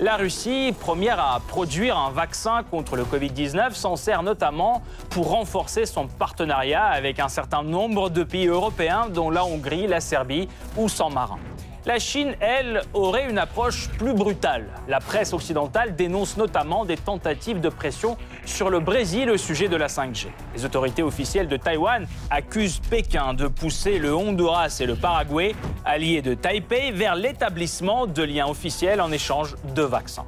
La 0.00 0.16
Russie, 0.16 0.72
première 0.78 1.18
à 1.18 1.40
produire 1.40 1.98
un 1.98 2.10
vaccin 2.10 2.62
contre 2.62 2.94
le 2.94 3.02
Covid-19, 3.02 3.72
s'en 3.72 3.96
sert 3.96 4.22
notamment 4.22 4.80
pour 5.10 5.30
renforcer 5.30 5.86
son 5.86 6.06
partenariat 6.06 6.84
avec 6.84 7.18
un 7.18 7.28
certain 7.28 7.64
nombre 7.64 8.08
de 8.08 8.22
pays 8.22 8.46
européens, 8.46 9.08
dont 9.12 9.28
la 9.28 9.44
Hongrie, 9.44 9.88
la 9.88 10.00
Serbie 10.00 10.48
ou 10.76 10.88
San 10.88 11.12
Marin. 11.12 11.40
La 11.86 11.98
Chine, 11.98 12.34
elle, 12.40 12.82
aurait 12.92 13.30
une 13.30 13.38
approche 13.38 13.88
plus 13.98 14.12
brutale. 14.12 14.66
La 14.88 14.98
presse 15.00 15.32
occidentale 15.32 15.94
dénonce 15.94 16.36
notamment 16.36 16.84
des 16.84 16.96
tentatives 16.96 17.60
de 17.60 17.68
pression 17.68 18.16
sur 18.44 18.68
le 18.68 18.80
Brésil 18.80 19.30
au 19.30 19.36
sujet 19.36 19.68
de 19.68 19.76
la 19.76 19.86
5G. 19.86 20.26
Les 20.54 20.64
autorités 20.64 21.02
officielles 21.02 21.48
de 21.48 21.56
Taïwan 21.56 22.06
accusent 22.30 22.80
Pékin 22.80 23.32
de 23.32 23.46
pousser 23.46 23.98
le 23.98 24.14
Honduras 24.14 24.76
et 24.80 24.86
le 24.86 24.96
Paraguay, 24.96 25.54
alliés 25.84 26.20
de 26.20 26.34
Taipei, 26.34 26.90
vers 26.90 27.14
l'établissement 27.14 28.06
de 28.06 28.22
liens 28.22 28.48
officiels 28.48 29.00
en 29.00 29.12
échange 29.12 29.54
de 29.74 29.82
vaccins. 29.82 30.26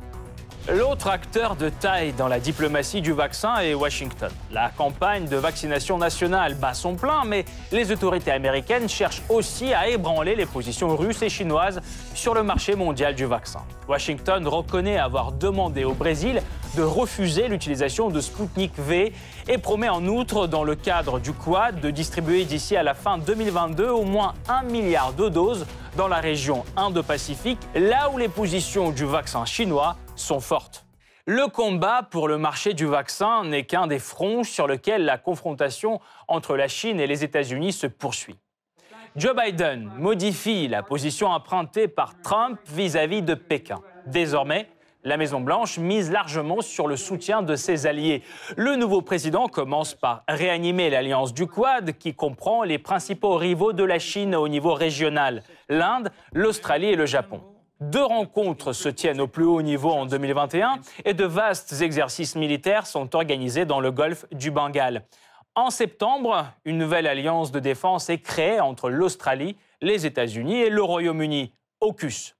L'autre 0.73 1.09
acteur 1.09 1.57
de 1.57 1.69
taille 1.69 2.13
dans 2.13 2.29
la 2.29 2.39
diplomatie 2.39 3.01
du 3.01 3.13
vaccin 3.13 3.57
est 3.57 3.75
Washington. 3.75 4.31
La 4.53 4.69
campagne 4.69 5.27
de 5.27 5.37
vaccination 5.37 5.99
nationale 5.99 6.55
bat 6.55 6.75
son 6.75 6.95
plein, 6.95 7.25
mais 7.25 7.45
les 7.73 7.91
autorités 7.91 8.31
américaines 8.31 8.89
cherchent 8.89 9.23
aussi 9.29 9.75
à 9.75 9.89
ébranler 9.89 10.37
les 10.37 10.47
positions 10.47 10.97
russes 10.97 11.23
et 11.23 11.29
chinoises 11.29 11.81
sur 12.15 12.35
le 12.35 12.45
marché 12.45 12.77
mondial 12.77 13.17
du 13.17 13.25
vaccin. 13.25 13.63
Washington 13.89 14.47
reconnaît 14.47 14.97
avoir 14.97 15.33
demandé 15.33 15.83
au 15.83 15.95
Brésil 15.95 16.41
de 16.77 16.83
refuser 16.83 17.49
l'utilisation 17.49 18.09
de 18.09 18.21
Sputnik 18.21 18.73
V 18.79 19.13
et 19.49 19.59
promet 19.59 19.89
en 19.89 20.07
outre, 20.07 20.47
dans 20.47 20.63
le 20.63 20.77
cadre 20.77 21.19
du 21.19 21.33
Quad, 21.33 21.81
de 21.81 21.91
distribuer 21.91 22.45
d'ici 22.45 22.77
à 22.77 22.85
la 22.85 22.95
fin 22.95 23.19
2022 23.19 23.89
au 23.89 24.05
moins 24.05 24.35
un 24.49 24.63
milliard 24.63 25.15
de 25.15 25.29
doses 25.29 25.67
dans 25.97 26.07
la 26.07 26.19
région 26.19 26.65
Indo-Pacifique, 26.77 27.59
là 27.75 28.09
où 28.15 28.19
les 28.19 28.29
positions 28.29 28.93
du 28.93 29.05
vaccin 29.05 29.45
chinois 29.45 29.97
sont 30.21 30.41
fortes. 30.41 30.87
Le 31.27 31.49
combat 31.49 32.03
pour 32.03 32.29
le 32.29 32.39
marché 32.39 32.75
du 32.75 32.87
vaccin 32.87 33.45
n'est 33.45 33.65
qu'un 33.65 33.87
des 33.87 33.99
fronts 33.99 34.43
sur 34.43 34.67
lesquels 34.67 35.05
la 35.05 35.19
confrontation 35.19 36.01
entre 36.29 36.57
la 36.57 36.67
Chine 36.67 36.99
et 36.99 37.07
les 37.07 37.25
États-Unis 37.25 37.73
se 37.73 37.87
poursuit. 37.87 38.39
Joe 39.17 39.35
Biden 39.35 39.91
modifie 39.99 40.69
la 40.69 40.83
position 40.83 41.29
empruntée 41.29 41.89
par 41.89 42.21
Trump 42.23 42.59
vis-à-vis 42.67 43.23
de 43.23 43.35
Pékin. 43.35 43.81
Désormais, 44.07 44.69
la 45.03 45.17
Maison-Blanche 45.17 45.79
mise 45.79 46.11
largement 46.11 46.61
sur 46.61 46.87
le 46.87 46.97
soutien 46.97 47.43
de 47.43 47.57
ses 47.57 47.87
alliés. 47.87 48.23
Le 48.57 48.77
nouveau 48.77 49.03
président 49.03 49.49
commence 49.49 49.95
par 49.95 50.25
réanimer 50.29 50.91
l'alliance 50.91 51.33
du 51.33 51.47
Quad, 51.47 51.97
qui 51.99 52.15
comprend 52.15 52.63
les 52.65 52.79
principaux 52.79 53.37
rivaux 53.37 53.73
de 53.73 53.85
la 53.85 53.99
Chine 53.99 54.35
au 54.35 54.49
niveau 54.49 54.75
régional, 54.75 55.43
l'Inde, 55.69 56.11
l'Australie 56.33 56.89
et 56.89 56.97
le 56.97 57.07
Japon. 57.07 57.43
Deux 57.81 58.05
rencontres 58.05 58.75
se 58.75 58.91
tiennent 58.91 59.23
au 59.23 59.27
plus 59.27 59.45
haut 59.45 59.63
niveau 59.63 59.91
en 59.91 60.05
2021 60.05 60.81
et 61.07 61.15
de 61.15 61.25
vastes 61.25 61.81
exercices 61.81 62.37
militaires 62.37 62.87
sont 62.87 63.17
organisés 63.17 63.65
dans 63.65 63.81
le 63.81 63.91
golfe 63.91 64.27
du 64.33 64.51
Bengale. 64.51 65.07
En 65.55 65.71
septembre, 65.71 66.45
une 66.67 66.77
nouvelle 66.77 67.07
alliance 67.07 67.53
de 67.53 67.59
défense 67.59 68.11
est 68.11 68.19
créée 68.19 68.61
entre 68.61 68.91
l'Australie, 68.91 69.57
les 69.81 70.05
États-Unis 70.05 70.61
et 70.61 70.69
le 70.69 70.83
Royaume-Uni, 70.83 71.55
AUKUS. 71.81 72.37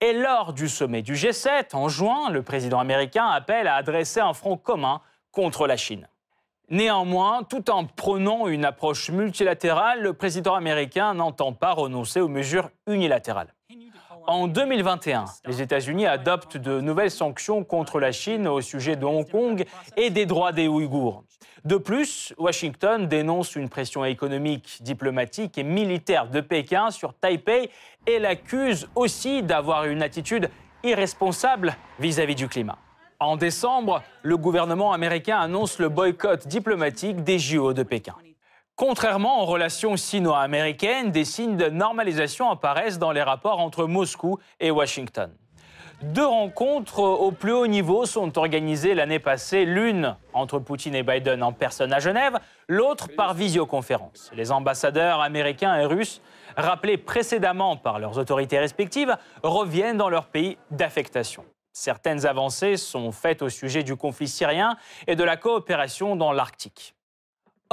Et 0.00 0.14
lors 0.14 0.52
du 0.52 0.68
sommet 0.68 1.02
du 1.02 1.14
G7 1.14 1.76
en 1.76 1.88
juin, 1.88 2.28
le 2.30 2.42
président 2.42 2.80
américain 2.80 3.28
appelle 3.28 3.68
à 3.68 3.76
adresser 3.76 4.18
un 4.18 4.32
front 4.32 4.56
commun 4.56 5.00
contre 5.30 5.68
la 5.68 5.76
Chine. 5.76 6.08
Néanmoins, 6.70 7.44
tout 7.44 7.70
en 7.70 7.84
prônant 7.84 8.48
une 8.48 8.64
approche 8.64 9.10
multilatérale, 9.10 10.02
le 10.02 10.12
président 10.12 10.54
américain 10.56 11.14
n'entend 11.14 11.52
pas 11.52 11.72
renoncer 11.72 12.20
aux 12.20 12.28
mesures 12.28 12.70
unilatérales. 12.88 13.54
En 14.26 14.46
2021, 14.46 15.24
les 15.46 15.62
États-Unis 15.62 16.06
adoptent 16.06 16.56
de 16.56 16.80
nouvelles 16.80 17.10
sanctions 17.10 17.64
contre 17.64 17.98
la 17.98 18.12
Chine 18.12 18.46
au 18.46 18.60
sujet 18.60 18.96
de 18.96 19.04
Hong 19.04 19.28
Kong 19.28 19.64
et 19.96 20.10
des 20.10 20.26
droits 20.26 20.52
des 20.52 20.68
Ouïghours. 20.68 21.24
De 21.64 21.76
plus, 21.76 22.34
Washington 22.38 23.06
dénonce 23.06 23.56
une 23.56 23.68
pression 23.68 24.04
économique, 24.04 24.78
diplomatique 24.82 25.58
et 25.58 25.62
militaire 25.62 26.28
de 26.28 26.40
Pékin 26.40 26.90
sur 26.90 27.14
Taipei 27.14 27.70
et 28.06 28.18
l'accuse 28.18 28.88
aussi 28.94 29.42
d'avoir 29.42 29.84
une 29.84 30.02
attitude 30.02 30.50
irresponsable 30.82 31.76
vis-à-vis 31.98 32.34
du 32.34 32.48
climat. 32.48 32.78
En 33.20 33.36
décembre, 33.36 34.02
le 34.22 34.36
gouvernement 34.36 34.92
américain 34.92 35.38
annonce 35.38 35.78
le 35.78 35.88
boycott 35.88 36.46
diplomatique 36.48 37.22
des 37.22 37.38
JO 37.38 37.72
de 37.72 37.84
Pékin. 37.84 38.14
Contrairement 38.84 39.44
aux 39.44 39.46
relations 39.46 39.96
sino-américaines, 39.96 41.12
des 41.12 41.24
signes 41.24 41.56
de 41.56 41.66
normalisation 41.66 42.50
apparaissent 42.50 42.98
dans 42.98 43.12
les 43.12 43.22
rapports 43.22 43.60
entre 43.60 43.86
Moscou 43.86 44.40
et 44.58 44.72
Washington. 44.72 45.30
Deux 46.02 46.26
rencontres 46.26 46.98
au 46.98 47.30
plus 47.30 47.52
haut 47.52 47.68
niveau 47.68 48.06
sont 48.06 48.36
organisées 48.36 48.94
l'année 48.94 49.20
passée, 49.20 49.64
l'une 49.66 50.16
entre 50.32 50.58
Poutine 50.58 50.96
et 50.96 51.04
Biden 51.04 51.44
en 51.44 51.52
personne 51.52 51.92
à 51.92 52.00
Genève, 52.00 52.40
l'autre 52.66 53.06
par 53.16 53.34
visioconférence. 53.34 54.32
Les 54.34 54.50
ambassadeurs 54.50 55.20
américains 55.20 55.76
et 55.76 55.84
russes, 55.84 56.20
rappelés 56.56 56.96
précédemment 56.96 57.76
par 57.76 58.00
leurs 58.00 58.18
autorités 58.18 58.58
respectives, 58.58 59.16
reviennent 59.44 59.96
dans 59.96 60.08
leur 60.08 60.26
pays 60.26 60.58
d'affectation. 60.72 61.44
Certaines 61.72 62.26
avancées 62.26 62.76
sont 62.76 63.12
faites 63.12 63.42
au 63.42 63.48
sujet 63.48 63.84
du 63.84 63.94
conflit 63.94 64.26
syrien 64.26 64.76
et 65.06 65.14
de 65.14 65.22
la 65.22 65.36
coopération 65.36 66.16
dans 66.16 66.32
l'Arctique. 66.32 66.96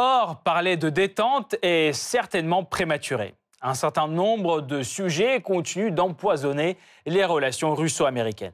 Or, 0.02 0.38
parler 0.38 0.78
de 0.78 0.90
détente 0.90 1.58
est 1.62 1.92
certainement 1.92 2.64
prématuré. 2.64 3.34
Un 3.62 3.74
certain 3.74 4.08
nombre 4.08 4.62
de 4.62 4.82
sujets 4.82 5.42
continuent 5.42 5.92
d'empoisonner 5.92 6.78
les 7.06 7.26
relations 7.26 7.76
russo-américaines. 7.76 8.54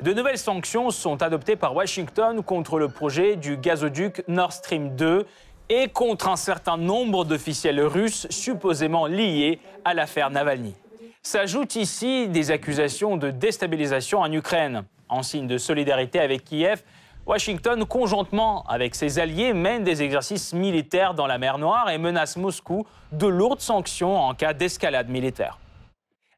De 0.00 0.14
nouvelles 0.14 0.38
sanctions 0.38 0.90
sont 0.90 1.20
adoptées 1.20 1.56
par 1.56 1.76
Washington 1.76 2.42
contre 2.42 2.78
le 2.78 2.88
projet 2.88 3.36
du 3.36 3.58
gazoduc 3.58 4.24
Nord 4.28 4.54
Stream 4.54 4.96
2 4.96 5.26
et 5.68 5.88
contre 5.88 6.30
un 6.30 6.36
certain 6.36 6.78
nombre 6.78 7.26
d'officiels 7.26 7.82
russes 7.82 8.26
supposément 8.30 9.06
liés 9.06 9.60
à 9.84 9.92
l'affaire 9.92 10.30
Navalny. 10.30 10.74
S'ajoutent 11.22 11.76
ici 11.76 12.28
des 12.28 12.50
accusations 12.50 13.18
de 13.18 13.30
déstabilisation 13.30 14.20
en 14.20 14.32
Ukraine. 14.32 14.84
En 15.10 15.22
signe 15.22 15.46
de 15.46 15.58
solidarité 15.58 16.18
avec 16.18 16.44
Kiev, 16.44 16.82
Washington, 17.24 17.84
conjointement 17.84 18.64
avec 18.68 18.96
ses 18.96 19.20
alliés, 19.20 19.52
mène 19.52 19.84
des 19.84 20.02
exercices 20.02 20.52
militaires 20.52 21.14
dans 21.14 21.28
la 21.28 21.38
mer 21.38 21.58
Noire 21.58 21.88
et 21.88 21.98
menace 21.98 22.36
Moscou 22.36 22.84
de 23.12 23.28
lourdes 23.28 23.60
sanctions 23.60 24.18
en 24.18 24.34
cas 24.34 24.54
d'escalade 24.54 25.08
militaire. 25.08 25.58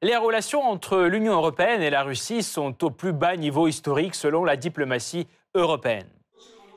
Les 0.02 0.16
relations 0.16 0.62
entre 0.62 0.98
l'Union 1.00 1.32
européenne 1.32 1.80
et 1.80 1.88
la 1.88 2.02
Russie 2.02 2.42
sont 2.42 2.84
au 2.84 2.90
plus 2.90 3.14
bas 3.14 3.36
niveau 3.36 3.66
historique 3.66 4.14
selon 4.14 4.44
la 4.44 4.56
diplomatie 4.56 5.26
européenne. 5.54 6.08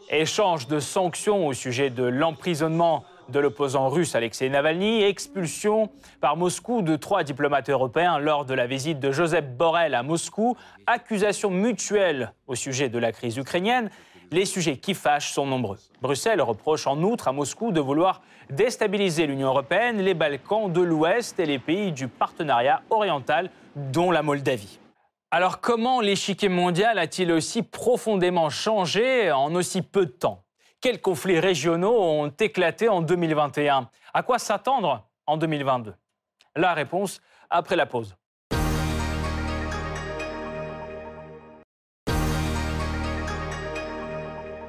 Échange 0.09 0.67
de 0.67 0.79
sanctions 0.79 1.45
au 1.45 1.51
sujet 1.51 1.89
de 1.89 2.03
l'emprisonnement 2.03 3.03
de 3.29 3.39
l'opposant 3.39 3.89
russe 3.89 4.15
Alexei 4.15 4.50
Navalny, 4.50 5.03
expulsion 5.03 5.89
par 6.22 6.38
Moscou 6.38 6.81
de 6.81 6.96
trois 6.96 7.24
diplomates 7.24 7.69
européens 7.69 8.19
lors 8.19 8.46
de 8.46 8.53
la 8.53 8.67
visite 8.67 9.00
de 9.00 9.12
Joseph 9.12 9.46
Borrell 9.46 9.96
à 9.96 10.03
Moscou, 10.03 10.55
accusations 10.86 11.50
mutuelles 11.50 12.34
au 12.48 12.55
sujet 12.55 12.89
de 12.89 13.00
la 13.00 13.12
crise 13.12 13.38
ukrainienne. 13.38 13.89
Les 14.31 14.46
sujets 14.46 14.77
qui 14.77 14.93
fâchent 14.93 15.31
sont 15.31 15.46
nombreux. 15.46 15.79
Bruxelles 16.01 16.41
reproche 16.41 16.86
en 16.88 17.01
outre 17.01 17.27
à 17.27 17.31
Moscou 17.31 17.72
de 17.72 17.79
vouloir 17.79 18.22
déstabiliser 18.50 19.25
l'Union 19.25 19.48
européenne, 19.48 20.01
les 20.01 20.13
Balkans 20.13 20.72
de 20.72 20.81
l'Ouest 20.81 21.39
et 21.39 21.46
les 21.46 21.60
pays 21.60 21.91
du 21.91 22.07
partenariat 22.07 22.81
oriental, 22.89 23.50
dont 23.75 24.12
la 24.12 24.24
Moldavie. 24.24 24.79
Alors 25.31 25.60
comment 25.60 26.00
l'échiquier 26.00 26.50
mondial 26.50 27.00
a-t-il 27.00 27.31
aussi 27.31 27.62
profondément 27.62 28.50
changé 28.50 29.31
en 29.31 29.53
aussi 29.55 29.81
peu 29.81 30.05
de 30.05 30.12
temps? 30.12 30.43
Quels 30.81 31.01
conflits 31.01 31.39
régionaux 31.39 32.00
ont 32.00 32.29
éclaté 32.29 32.89
en 32.89 33.01
2021 33.01 33.89
À 34.13 34.24
quoi 34.24 34.39
s'attendre 34.39 35.07
en 35.25 35.38
2022 35.38 35.93
La 36.55 36.74
réponse 36.74 37.22
après 37.50 37.75
la 37.75 37.86
pause. 37.86 38.15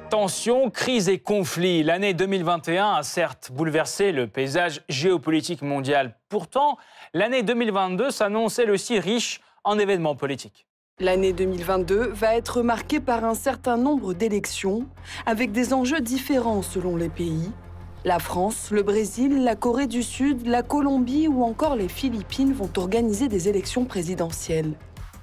Tensions, 0.09 0.71
crises 0.71 1.07
et 1.07 1.19
conflits. 1.19 1.83
L'année 1.83 2.15
2021 2.15 2.93
a 2.93 3.03
certes 3.03 3.51
bouleversé 3.51 4.11
le 4.11 4.25
paysage 4.25 4.81
géopolitique 4.89 5.61
mondial. 5.61 6.17
Pourtant, 6.29 6.77
l'année 7.13 7.43
2022 7.43 8.09
s'annonce 8.09 8.57
elle 8.57 8.71
aussi 8.71 8.99
riche 8.99 9.39
en 9.63 9.77
événements 9.77 10.15
politiques. 10.15 10.65
L'année 11.01 11.31
2022 11.31 12.11
va 12.11 12.35
être 12.35 12.61
marquée 12.61 12.99
par 12.99 13.23
un 13.23 13.33
certain 13.33 13.77
nombre 13.77 14.13
d'élections, 14.13 14.85
avec 15.25 15.53
des 15.53 15.73
enjeux 15.73 16.01
différents 16.01 16.61
selon 16.61 16.97
les 16.97 17.07
pays. 17.07 17.51
La 18.03 18.19
France, 18.19 18.67
le 18.69 18.83
Brésil, 18.83 19.45
la 19.45 19.55
Corée 19.55 19.87
du 19.87 20.03
Sud, 20.03 20.45
la 20.45 20.61
Colombie 20.61 21.29
ou 21.29 21.41
encore 21.41 21.77
les 21.77 21.87
Philippines 21.87 22.51
vont 22.51 22.69
organiser 22.75 23.29
des 23.29 23.47
élections 23.47 23.85
présidentielles. 23.85 24.73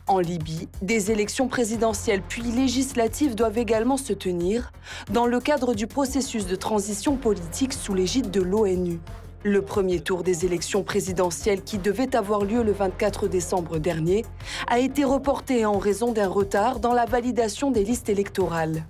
En 0.07 0.19
Libye, 0.19 0.71
des 0.81 1.11
élections 1.11 1.47
présidentielles 1.47 2.23
puis 2.27 2.43
législatives 2.43 3.35
doivent 3.35 3.59
également 3.59 3.99
se 3.99 4.15
tenir 4.15 4.73
dans 5.13 5.27
le 5.27 5.41
cadre 5.41 5.75
du 5.75 5.87
processus 5.87 6.47
de 6.47 6.57
transition 6.57 7.17
politique 7.17 7.75
sous 7.75 7.93
l'égide 7.93 8.31
de 8.31 8.41
l'ONU. 8.41 8.99
Le 9.45 9.63
premier 9.63 10.01
tour 10.01 10.23
des 10.23 10.45
élections 10.45 10.83
présidentielles 10.83 11.63
qui 11.63 11.79
devait 11.79 12.17
avoir 12.17 12.45
lieu 12.45 12.63
le 12.63 12.73
24 12.73 13.29
décembre 13.29 13.79
dernier 13.79 14.25
a 14.67 14.79
été 14.79 15.05
reporté 15.05 15.65
en 15.65 15.79
raison 15.79 16.13
d'un 16.13 16.29
retard 16.29 16.81
dans 16.81 16.93
la 16.93 17.05
validation 17.05 17.71
des 17.71 17.85
listes 17.85 18.09
électorales. 18.09 18.85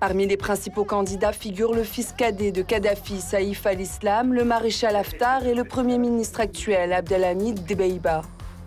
Parmi 0.00 0.26
les 0.26 0.36
principaux 0.36 0.84
candidats 0.84 1.32
figurent 1.32 1.74
le 1.74 1.84
fils 1.84 2.12
cadet 2.12 2.50
de 2.50 2.62
Kadhafi, 2.62 3.20
Saïf 3.20 3.64
al-Islam, 3.66 4.34
le 4.34 4.44
maréchal 4.44 4.96
Haftar 4.96 5.46
et 5.46 5.54
le 5.54 5.64
premier 5.64 5.96
ministre 5.96 6.40
actuel, 6.40 6.92
Abdelhamid 6.92 7.64
Debeiba. 7.64 8.22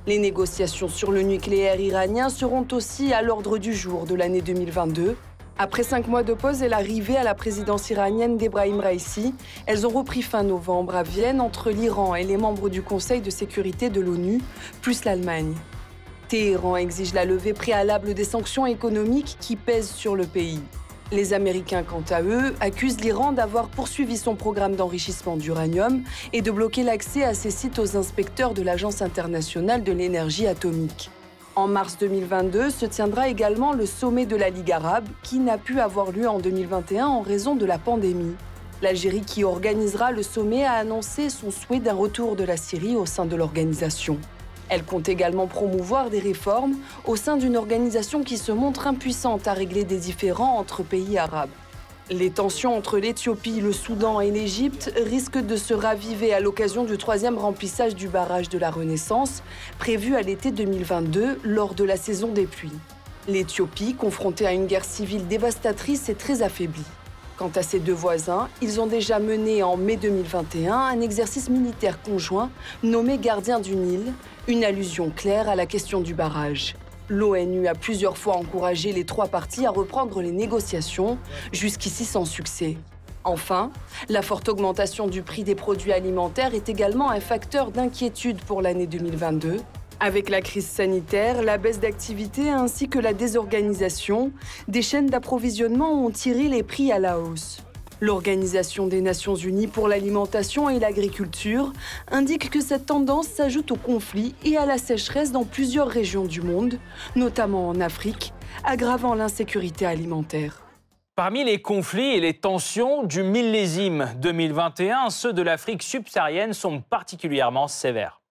Les 0.08 0.18
négociations 0.18 0.88
sur 0.88 1.12
le 1.12 1.24
nucléaire 1.24 1.80
iranien 1.80 2.30
seront 2.30 2.66
aussi 2.72 3.12
à 3.12 3.22
l'ordre 3.22 3.58
du 3.58 3.74
jour 3.74 4.06
de 4.06 4.16
l'année 4.16 4.42
2022. 4.42 5.18
Après 5.58 5.84
cinq 5.84 6.10
mois 6.10 6.24
de 6.24 6.34
pause 6.34 6.64
et 6.64 6.68
l'arrivée 6.68 7.16
à 7.16 7.24
la 7.24 7.34
présidence 7.34 7.90
iranienne 7.90 8.36
d'Ebrahim 8.36 8.82
Raisi, 8.82 9.34
elles 9.68 9.88
ont 9.88 9.90
repris 9.90 10.22
fin 10.22 10.44
novembre 10.44 10.98
à 10.98 11.04
Vienne 11.04 11.40
entre 11.40 11.72
l'Iran 11.72 12.14
et 12.14 12.26
les 12.26 12.36
membres 12.36 12.68
du 12.68 12.82
Conseil 12.82 13.22
de 13.22 13.30
sécurité 13.30 13.90
de 13.90 14.02
l'ONU, 14.02 14.42
plus 14.82 15.06
l'Allemagne. 15.06 15.54
Téhéran 16.28 16.76
exige 16.76 17.14
la 17.14 17.24
levée 17.24 17.54
préalable 17.54 18.14
des 18.14 18.26
sanctions 18.26 18.66
économiques 18.66 19.38
qui 19.40 19.56
pèsent 19.56 19.92
sur 19.92 20.18
le 20.18 20.26
pays. 20.26 20.60
Les 21.14 21.32
Américains, 21.32 21.84
quant 21.84 22.04
à 22.10 22.22
eux, 22.22 22.54
accusent 22.60 23.00
l'Iran 23.00 23.32
d'avoir 23.32 23.70
poursuivi 23.70 24.18
son 24.18 24.36
programme 24.36 24.76
d'enrichissement 24.76 25.38
d'uranium 25.38 26.04
et 26.34 26.42
de 26.42 26.52
bloquer 26.52 26.84
l'accès 26.84 27.24
à 27.24 27.34
ses 27.34 27.52
sites 27.52 27.80
aux 27.80 27.96
inspecteurs 27.96 28.54
de 28.54 28.62
l'Agence 28.62 29.02
internationale 29.02 29.84
de 29.84 29.94
l'énergie 29.94 30.48
atomique. 30.48 31.12
En 31.58 31.68
mars 31.70 31.96
2022 31.98 32.70
se 32.70 32.86
tiendra 32.86 33.30
également 33.30 33.72
le 33.72 33.86
sommet 33.86 34.26
de 34.26 34.36
la 34.36 34.50
Ligue 34.50 34.74
arabe, 34.74 35.08
qui 35.24 35.40
n'a 35.40 35.58
pu 35.58 35.80
avoir 35.80 36.12
lieu 36.12 36.28
en 36.28 36.38
2021 36.38 37.08
en 37.08 37.22
raison 37.22 37.56
de 37.56 37.66
la 37.66 37.78
pandémie. 37.78 38.36
L'Algérie 38.82 39.22
qui 39.22 39.46
organisera 39.46 40.12
le 40.12 40.22
sommet 40.22 40.66
a 40.66 40.74
annoncé 40.74 41.30
son 41.30 41.52
souhait 41.52 41.80
d'un 41.80 41.94
retour 41.94 42.36
de 42.36 42.44
la 42.44 42.58
Syrie 42.58 42.98
au 42.98 43.06
sein 43.06 43.24
de 43.24 43.38
l'organisation. 43.38 44.18
Elle 44.68 44.84
compte 44.84 45.08
également 45.08 45.48
promouvoir 45.48 46.10
des 46.10 46.20
réformes 46.20 46.76
au 47.06 47.16
sein 47.16 47.38
d'une 47.38 47.56
organisation 47.56 48.22
qui 48.24 48.38
se 48.38 48.52
montre 48.52 48.86
impuissante 48.86 49.48
à 49.48 49.54
régler 49.54 49.86
des 49.86 49.98
différends 49.98 50.58
entre 50.58 50.84
pays 50.84 51.18
arabes. 51.18 51.50
Les 52.12 52.30
tensions 52.30 52.78
entre 52.78 53.00
l'Éthiopie, 53.00 53.62
le 53.62 53.72
Soudan 53.72 54.22
et 54.22 54.30
l'Égypte 54.30 54.94
risquent 55.08 55.44
de 55.44 55.56
se 55.56 55.74
raviver 55.74 56.36
à 56.36 56.40
l'occasion 56.40 56.84
du 56.84 57.00
troisième 57.00 57.40
remplissage 57.40 57.96
du 57.96 58.08
barrage 58.08 58.48
de 58.48 58.60
la 58.60 58.70
Renaissance, 58.70 59.42
prévu 59.80 60.16
à 60.16 60.22
l'été 60.22 60.52
2022 60.52 61.40
lors 61.44 61.74
de 61.74 61.84
la 61.84 61.98
saison 61.98 62.28
des 62.28 62.46
pluies. 62.46 62.78
L'Éthiopie, 63.28 63.96
confrontée 63.96 64.46
à 64.46 64.54
une 64.54 64.68
guerre 64.68 64.86
civile 64.86 65.28
dévastatrice, 65.28 66.08
est 66.08 66.20
très 66.20 66.44
affaiblie. 66.44 66.86
Quant 67.38 67.52
à 67.56 67.64
ses 67.64 67.80
deux 67.80 67.92
voisins, 67.92 68.50
ils 68.62 68.80
ont 68.80 68.86
déjà 68.86 69.18
mené 69.18 69.64
en 69.64 69.76
mai 69.76 69.98
2021 69.98 70.78
un 70.78 71.02
exercice 71.02 71.50
militaire 71.50 72.00
conjoint 72.04 72.52
nommé 72.84 73.18
Gardien 73.18 73.60
du 73.60 73.76
Nil, 73.76 74.14
une 74.48 74.64
allusion 74.64 75.10
claire 75.10 75.50
à 75.50 75.56
la 75.56 75.66
question 75.66 76.02
du 76.02 76.14
barrage. 76.14 76.76
L'ONU 77.10 77.68
a 77.68 77.76
plusieurs 77.76 78.18
fois 78.18 78.36
encouragé 78.36 78.92
les 78.92 79.06
trois 79.06 79.28
parties 79.28 79.66
à 79.66 79.70
reprendre 79.70 80.22
les 80.22 80.32
négociations, 80.32 81.20
jusqu'ici 81.52 82.04
sans 82.04 82.26
succès. 82.26 82.78
Enfin, 83.24 83.72
la 84.10 84.22
forte 84.22 84.50
augmentation 84.50 85.08
du 85.08 85.22
prix 85.22 85.44
des 85.44 85.56
produits 85.56 85.92
alimentaires 85.92 86.56
est 86.56 86.70
également 86.70 87.10
un 87.10 87.20
facteur 87.20 87.72
d'inquiétude 87.72 88.42
pour 88.42 88.62
l'année 88.62 88.88
2022. 88.88 89.58
Avec 90.00 90.30
la 90.30 90.42
crise 90.42 90.68
sanitaire, 90.68 91.42
la 91.42 91.58
baisse 91.58 91.80
d'activité 91.80 92.50
ainsi 92.50 92.90
que 92.90 93.00
la 93.00 93.14
désorganisation, 93.14 94.32
des 94.68 94.82
chaînes 94.82 95.08
d'approvisionnement 95.08 96.06
ont 96.06 96.12
tiré 96.12 96.50
les 96.50 96.64
prix 96.64 96.92
à 96.92 97.00
la 97.00 97.20
hausse. 97.20 97.60
L'Organisation 98.06 98.86
des 98.86 99.02
Nations 99.02 99.34
Unies 99.34 99.66
pour 99.66 99.88
l'alimentation 99.88 100.70
et 100.70 100.78
l'agriculture 100.78 101.74
indique 102.12 102.52
que 102.52 102.62
cette 102.62 102.86
tendance 102.86 103.26
s'ajoute 103.26 103.72
au 103.72 103.78
conflit 103.78 104.36
et 104.44 104.58
à 104.58 104.68
la 104.68 104.78
sécheresse 104.78 105.32
dans 105.32 105.44
plusieurs 105.44 105.88
régions 105.88 106.26
du 106.26 106.42
monde, 106.42 106.78
notamment 107.16 107.68
en 107.68 107.82
Afrique, 107.82 108.32
aggravant 108.64 109.16
l'insécurité 109.16 109.88
alimentaire. 109.88 110.62
Parmi 111.16 111.44
les 111.44 111.64
conflits 111.64 112.14
et 112.14 112.20
les 112.20 112.36
tensions 112.36 113.02
du 113.02 113.24
millésime 113.24 114.14
2021, 114.18 115.10
ceux 115.10 115.34
de 115.34 115.42
l'Afrique 115.42 115.82
subsaharienne 115.82 116.54
sont 116.54 116.82
particulièrement 116.82 117.68
sévères. 117.68 118.22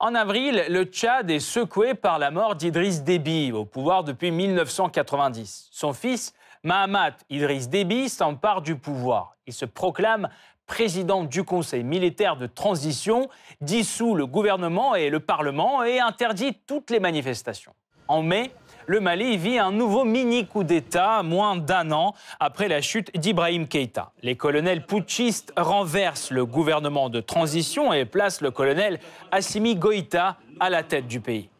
En 0.00 0.14
avril, 0.14 0.66
le 0.68 0.84
Tchad 0.84 1.30
est 1.30 1.40
secoué 1.40 1.94
par 1.94 2.18
la 2.18 2.30
mort 2.30 2.56
d'Idriss 2.56 3.04
Déby, 3.04 3.52
au 3.52 3.64
pouvoir 3.64 4.04
depuis 4.04 4.30
1990. 4.30 5.68
Son 5.72 5.94
fils, 5.94 6.34
Mahamat 6.64 7.16
Idriss 7.30 7.68
Déby 7.68 8.08
s'empare 8.08 8.62
du 8.62 8.76
pouvoir. 8.76 9.36
Il 9.46 9.52
se 9.52 9.64
proclame 9.64 10.28
président 10.66 11.24
du 11.24 11.42
Conseil 11.42 11.82
militaire 11.82 12.36
de 12.36 12.46
transition, 12.46 13.28
dissout 13.60 14.14
le 14.14 14.26
gouvernement 14.26 14.94
et 14.94 15.10
le 15.10 15.20
Parlement 15.20 15.82
et 15.82 15.98
interdit 15.98 16.54
toutes 16.66 16.90
les 16.90 17.00
manifestations. 17.00 17.72
En 18.06 18.22
mai, 18.22 18.52
le 18.86 19.00
Mali 19.00 19.36
vit 19.36 19.58
un 19.58 19.70
nouveau 19.70 20.04
mini 20.04 20.46
coup 20.46 20.64
d'État 20.64 21.22
moins 21.22 21.56
d'un 21.56 21.90
an 21.92 22.14
après 22.40 22.68
la 22.68 22.80
chute 22.80 23.14
d'Ibrahim 23.18 23.68
Keïta. 23.68 24.12
Les 24.22 24.36
colonels 24.36 24.86
putschistes 24.86 25.52
renversent 25.56 26.30
le 26.30 26.46
gouvernement 26.46 27.10
de 27.10 27.20
transition 27.20 27.92
et 27.92 28.06
placent 28.06 28.40
le 28.40 28.50
colonel 28.50 28.98
Assimi 29.30 29.76
Goïta 29.76 30.36
à 30.58 30.70
la 30.70 30.82
tête 30.82 31.06
du 31.06 31.20
pays. 31.20 31.50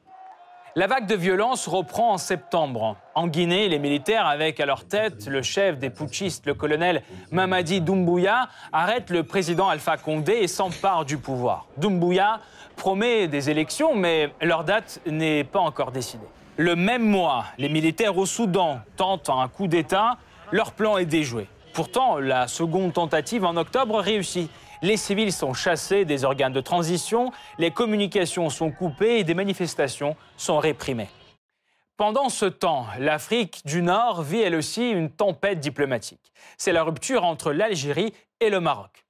La 0.79 0.87
vague 0.87 1.07
de 1.07 1.17
violence 1.17 1.67
reprend 1.67 2.13
en 2.13 2.19
septembre. 2.19 2.95
En 3.17 3.27
Guinée, 3.27 3.69
les 3.69 3.81
militaires, 3.81 4.29
avec 4.29 4.61
à 4.61 4.65
leur 4.65 4.85
tête 4.85 5.27
le 5.27 5.43
chef 5.43 5.77
des 5.77 5.91
putschistes, 5.91 6.47
le 6.47 6.55
colonel 6.55 7.03
Mamadi 7.33 7.81
Doumbouya, 7.81 8.49
arrêtent 8.73 9.11
le 9.11 9.25
président 9.25 9.69
Alpha 9.69 9.97
Condé 9.97 10.35
et 10.35 10.47
s'emparent 10.47 11.05
du 11.05 11.19
pouvoir. 11.19 11.67
Doumbouya 11.79 12.39
promet 12.77 13.27
des 13.27 13.51
élections, 13.51 13.97
mais 13.97 14.33
leur 14.41 14.63
date 14.63 15.01
n'est 15.05 15.43
pas 15.43 15.59
encore 15.59 15.91
décidée. 15.91 16.29
Le 16.57 16.77
même 16.77 17.03
mois, 17.03 17.47
les 17.59 17.69
militaires 17.69 18.17
au 18.17 18.25
Soudan 18.25 18.79
tentent 18.97 19.31
un 19.31 19.49
coup 19.49 19.67
d'État. 19.67 20.17
Leur 20.53 20.71
plan 20.71 20.97
est 20.97 21.07
déjoué. 21.07 21.49
Pourtant, 21.75 22.19
la 22.19 22.47
seconde 22.47 22.93
tentative 22.93 23.45
en 23.45 23.57
octobre 23.57 23.99
réussit. 23.99 24.49
Les 24.81 24.97
civils 24.97 25.33
sont 25.33 25.55
chassés 25.55 26.05
des 26.05 26.25
organes 26.25 26.53
de 26.53 26.61
transition, 26.61 27.33
les 27.59 27.73
communications 27.73 28.49
sont 28.49 28.71
coupées 28.71 29.19
et 29.19 29.25
des 29.25 29.35
manifestations 29.35 30.17
sont 30.37 30.59
réprimées. 30.59 31.09
Pendant 31.97 32.29
ce 32.29 32.45
temps, 32.45 32.87
l'Afrique 33.01 33.63
du 33.65 33.83
Nord 33.83 34.23
vit 34.23 34.41
elle 34.41 34.55
aussi 34.55 34.89
une 34.89 35.11
tempête 35.11 35.59
diplomatique. 35.59 36.33
C'est 36.57 36.71
la 36.71 36.85
rupture 36.85 37.25
entre 37.25 37.51
l'Algérie 37.53 38.13
et 38.39 38.51
le 38.51 38.61
Maroc. 38.61 39.05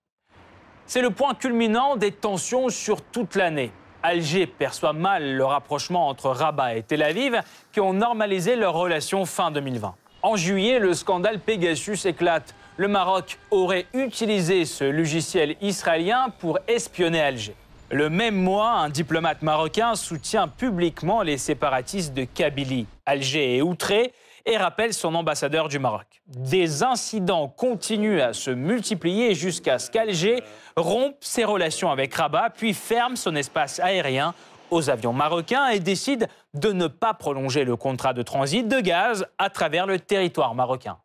C'est 0.86 1.02
le 1.02 1.10
point 1.10 1.34
culminant 1.34 1.96
des 1.96 2.12
tensions 2.12 2.70
sur 2.70 3.02
toute 3.02 3.34
l'année. 3.34 3.70
Alger 4.02 4.46
perçoit 4.46 4.94
mal 4.94 5.34
le 5.34 5.44
rapprochement 5.44 6.08
entre 6.08 6.30
Rabat 6.30 6.76
et 6.76 6.82
Tel 6.82 7.02
Aviv 7.02 7.42
qui 7.72 7.80
ont 7.80 7.92
normalisé 7.92 8.56
leurs 8.56 8.72
relations 8.72 9.26
fin 9.26 9.50
2020. 9.50 9.94
En 10.22 10.36
juillet, 10.36 10.78
le 10.78 10.94
scandale 10.94 11.40
Pegasus 11.40 12.06
éclate 12.06 12.54
le 12.78 12.86
Maroc 12.86 13.38
aurait 13.50 13.86
utilisé 13.92 14.64
ce 14.64 14.84
logiciel 14.84 15.56
israélien 15.60 16.28
pour 16.38 16.60
espionner 16.68 17.20
Alger. 17.20 17.56
Le 17.90 18.08
même 18.08 18.36
mois, 18.36 18.70
un 18.70 18.88
diplomate 18.88 19.42
marocain 19.42 19.96
soutient 19.96 20.46
publiquement 20.46 21.22
les 21.22 21.38
séparatistes 21.38 22.14
de 22.14 22.22
Kabylie. 22.22 22.86
Alger 23.04 23.56
est 23.56 23.62
outré 23.62 24.12
et 24.46 24.56
rappelle 24.56 24.94
son 24.94 25.16
ambassadeur 25.16 25.68
du 25.68 25.80
Maroc. 25.80 26.06
Des 26.28 26.84
incidents 26.84 27.48
continuent 27.48 28.20
à 28.20 28.32
se 28.32 28.52
multiplier 28.52 29.34
jusqu'à 29.34 29.80
ce 29.80 29.90
qu'Alger 29.90 30.44
rompe 30.76 31.16
ses 31.20 31.44
relations 31.44 31.90
avec 31.90 32.14
Rabat, 32.14 32.50
puis 32.50 32.74
ferme 32.74 33.16
son 33.16 33.34
espace 33.34 33.80
aérien 33.80 34.34
aux 34.70 34.88
avions 34.88 35.12
marocains 35.12 35.68
et 35.70 35.80
décide 35.80 36.28
de 36.54 36.70
ne 36.70 36.86
pas 36.86 37.12
prolonger 37.12 37.64
le 37.64 37.74
contrat 37.74 38.12
de 38.12 38.22
transit 38.22 38.68
de 38.68 38.78
gaz 38.78 39.26
à 39.38 39.50
travers 39.50 39.86
le 39.86 39.98
territoire 39.98 40.54
marocain. 40.54 40.98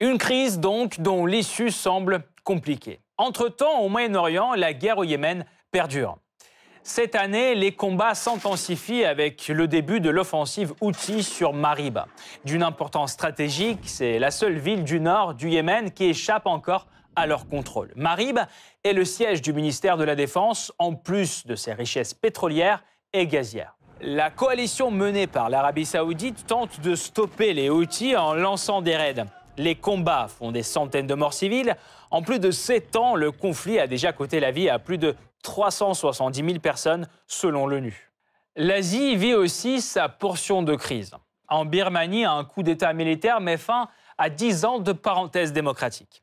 Une 0.00 0.18
crise 0.18 0.58
donc 0.58 1.00
dont 1.00 1.24
l'issue 1.24 1.70
semble 1.70 2.24
compliquée. 2.42 3.00
Entre-temps, 3.16 3.78
au 3.78 3.88
Moyen-Orient, 3.88 4.54
la 4.54 4.72
guerre 4.72 4.98
au 4.98 5.04
Yémen 5.04 5.44
perdure. 5.70 6.18
Cette 6.82 7.14
année, 7.14 7.54
les 7.54 7.72
combats 7.72 8.14
s'intensifient 8.14 9.04
avec 9.04 9.46
le 9.48 9.68
début 9.68 10.00
de 10.00 10.10
l'offensive 10.10 10.74
Houthi 10.80 11.22
sur 11.22 11.52
Mariba. 11.52 12.08
D'une 12.44 12.64
importance 12.64 13.12
stratégique, 13.12 13.80
c'est 13.84 14.18
la 14.18 14.32
seule 14.32 14.58
ville 14.58 14.82
du 14.82 14.98
nord 14.98 15.34
du 15.34 15.48
Yémen 15.48 15.92
qui 15.92 16.06
échappe 16.06 16.46
encore 16.46 16.88
à 17.14 17.26
leur 17.26 17.46
contrôle. 17.46 17.92
Marib 17.94 18.40
est 18.82 18.92
le 18.92 19.04
siège 19.04 19.42
du 19.42 19.52
ministère 19.52 19.96
de 19.96 20.04
la 20.04 20.16
Défense, 20.16 20.72
en 20.78 20.94
plus 20.94 21.46
de 21.46 21.54
ses 21.54 21.72
richesses 21.72 22.14
pétrolières 22.14 22.82
et 23.12 23.28
gazières. 23.28 23.76
La 24.00 24.30
coalition 24.30 24.90
menée 24.90 25.28
par 25.28 25.48
l'Arabie 25.50 25.86
saoudite 25.86 26.46
tente 26.46 26.80
de 26.80 26.96
stopper 26.96 27.54
les 27.54 27.70
Houthis 27.70 28.16
en 28.16 28.34
lançant 28.34 28.82
des 28.82 28.96
raids. 28.96 29.24
Les 29.56 29.76
combats 29.76 30.28
font 30.28 30.50
des 30.50 30.62
centaines 30.62 31.06
de 31.06 31.14
morts 31.14 31.34
civiles. 31.34 31.76
En 32.10 32.22
plus 32.22 32.38
de 32.38 32.50
7 32.50 32.96
ans, 32.96 33.14
le 33.14 33.30
conflit 33.30 33.78
a 33.78 33.86
déjà 33.86 34.12
coûté 34.12 34.40
la 34.40 34.50
vie 34.50 34.68
à 34.68 34.78
plus 34.78 34.98
de 34.98 35.14
370 35.42 36.44
000 36.44 36.58
personnes 36.58 37.08
selon 37.26 37.66
l'ONU. 37.66 38.10
L'Asie 38.56 39.16
vit 39.16 39.34
aussi 39.34 39.80
sa 39.80 40.08
portion 40.08 40.62
de 40.62 40.74
crise. 40.74 41.12
En 41.48 41.64
Birmanie, 41.64 42.24
un 42.24 42.44
coup 42.44 42.62
d'État 42.62 42.92
militaire 42.92 43.40
met 43.40 43.56
fin 43.56 43.88
à 44.18 44.30
10 44.30 44.64
ans 44.64 44.78
de 44.78 44.92
parenthèse 44.92 45.52
démocratique. 45.52 46.22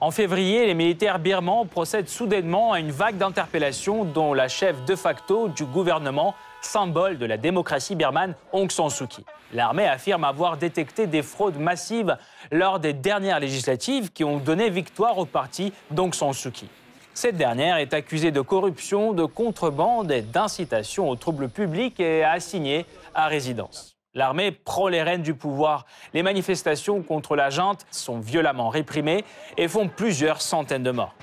En 0.00 0.10
février, 0.10 0.66
les 0.66 0.74
militaires 0.74 1.20
birmans 1.20 1.64
procèdent 1.64 2.08
soudainement 2.08 2.72
à 2.72 2.80
une 2.80 2.90
vague 2.90 3.18
d'interpellations 3.18 4.04
dont 4.04 4.34
la 4.34 4.48
chef 4.48 4.84
de 4.84 4.96
facto 4.96 5.48
du 5.48 5.64
gouvernement, 5.64 6.34
symbole 6.62 7.18
de 7.18 7.26
la 7.26 7.36
démocratie 7.36 7.94
birmane, 7.94 8.34
Aung 8.52 8.70
San 8.70 8.88
Suu 8.88 9.06
Kyi. 9.06 9.24
L'armée 9.52 9.86
affirme 9.86 10.24
avoir 10.24 10.56
détecté 10.56 11.06
des 11.06 11.22
fraudes 11.22 11.58
massives 11.58 12.16
lors 12.50 12.80
des 12.80 12.94
dernières 12.94 13.40
législatives 13.40 14.10
qui 14.12 14.24
ont 14.24 14.38
donné 14.38 14.70
victoire 14.70 15.18
au 15.18 15.26
parti 15.26 15.72
d'Aung 15.90 16.14
San 16.14 16.32
Suu 16.32 16.50
Kyi. 16.50 16.68
Cette 17.14 17.36
dernière 17.36 17.76
est 17.76 17.92
accusée 17.92 18.30
de 18.30 18.40
corruption, 18.40 19.12
de 19.12 19.26
contrebande 19.26 20.10
et 20.10 20.22
d'incitation 20.22 21.10
aux 21.10 21.16
troubles 21.16 21.50
publics 21.50 22.00
et 22.00 22.24
assignée 22.24 22.86
à 23.14 23.26
résidence. 23.26 23.96
L'armée 24.14 24.50
prend 24.50 24.88
les 24.88 25.02
rênes 25.02 25.22
du 25.22 25.34
pouvoir. 25.34 25.86
Les 26.14 26.22
manifestations 26.22 27.02
contre 27.02 27.36
la 27.36 27.50
junte 27.50 27.86
sont 27.90 28.18
violemment 28.18 28.68
réprimées 28.68 29.24
et 29.56 29.68
font 29.68 29.88
plusieurs 29.88 30.40
centaines 30.42 30.82
de 30.82 30.90
morts. 30.90 31.14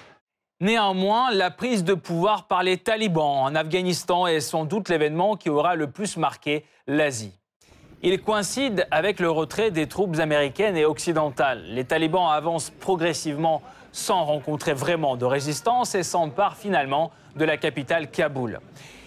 Néanmoins, 0.62 1.32
la 1.32 1.52
prise 1.52 1.86
de 1.86 1.94
pouvoir 1.94 2.48
par 2.48 2.64
les 2.64 2.76
talibans 2.76 3.46
en 3.46 3.56
Afghanistan 3.56 4.28
est 4.28 4.42
sans 4.42 4.66
doute 4.66 4.90
l'événement 4.90 5.38
qui 5.38 5.50
aura 5.50 5.76
le 5.76 5.90
plus 5.90 6.18
marqué 6.18 6.66
l'Asie. 6.86 7.32
Il 8.02 8.22
coïncide 8.22 8.86
avec 8.92 9.22
le 9.22 9.32
retrait 9.32 9.72
des 9.72 9.88
troupes 9.88 10.20
américaines 10.20 10.76
et 10.76 10.84
occidentales. 10.84 11.64
Les 11.70 11.86
talibans 11.86 12.30
avancent 12.30 12.72
progressivement 12.72 13.62
sans 13.94 14.26
rencontrer 14.26 14.74
vraiment 14.74 15.16
de 15.16 15.24
résistance 15.24 15.96
et 15.96 16.04
s'emparent 16.04 16.58
finalement 16.58 17.12
de 17.38 17.46
la 17.46 17.56
capitale 17.56 18.12
Kaboul. 18.12 18.60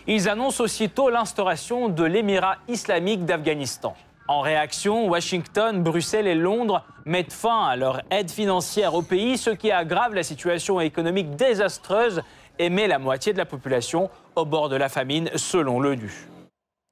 Ils 0.06 0.30
annoncent 0.30 0.64
aussitôt 0.64 1.10
l'instauration 1.10 1.90
de 1.90 2.04
l'émirat 2.04 2.56
islamique 2.66 3.26
d'Afghanistan. 3.26 3.94
En 4.28 4.40
réaction, 4.40 5.08
Washington, 5.08 5.82
Bruxelles 5.82 6.28
et 6.28 6.34
Londres 6.34 6.84
mettent 7.04 7.32
fin 7.32 7.66
à 7.66 7.76
leur 7.76 8.02
aide 8.10 8.30
financière 8.30 8.94
au 8.94 9.02
pays, 9.02 9.36
ce 9.36 9.50
qui 9.50 9.72
aggrave 9.72 10.14
la 10.14 10.22
situation 10.22 10.80
économique 10.80 11.34
désastreuse 11.34 12.22
et 12.58 12.70
met 12.70 12.86
la 12.86 12.98
moitié 12.98 13.32
de 13.32 13.38
la 13.38 13.46
population 13.46 14.10
au 14.36 14.44
bord 14.44 14.68
de 14.68 14.76
la 14.76 14.88
famine, 14.88 15.28
selon 15.34 15.80
l'ONU. 15.80 16.28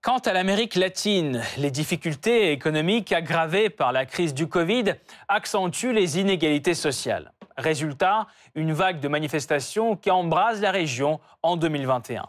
Quant 0.02 0.18
à 0.18 0.32
l'Amérique 0.32 0.74
latine, 0.74 1.42
les 1.58 1.70
difficultés 1.70 2.52
économiques 2.52 3.12
aggravées 3.12 3.70
par 3.70 3.92
la 3.92 4.06
crise 4.06 4.34
du 4.34 4.48
Covid 4.48 4.94
accentuent 5.28 5.92
les 5.92 6.18
inégalités 6.18 6.74
sociales. 6.74 7.32
Résultat, 7.56 8.26
une 8.54 8.72
vague 8.72 9.00
de 9.00 9.08
manifestations 9.08 9.96
qui 9.96 10.10
embrase 10.10 10.62
la 10.62 10.70
région 10.70 11.20
en 11.42 11.56
2021. 11.56 12.28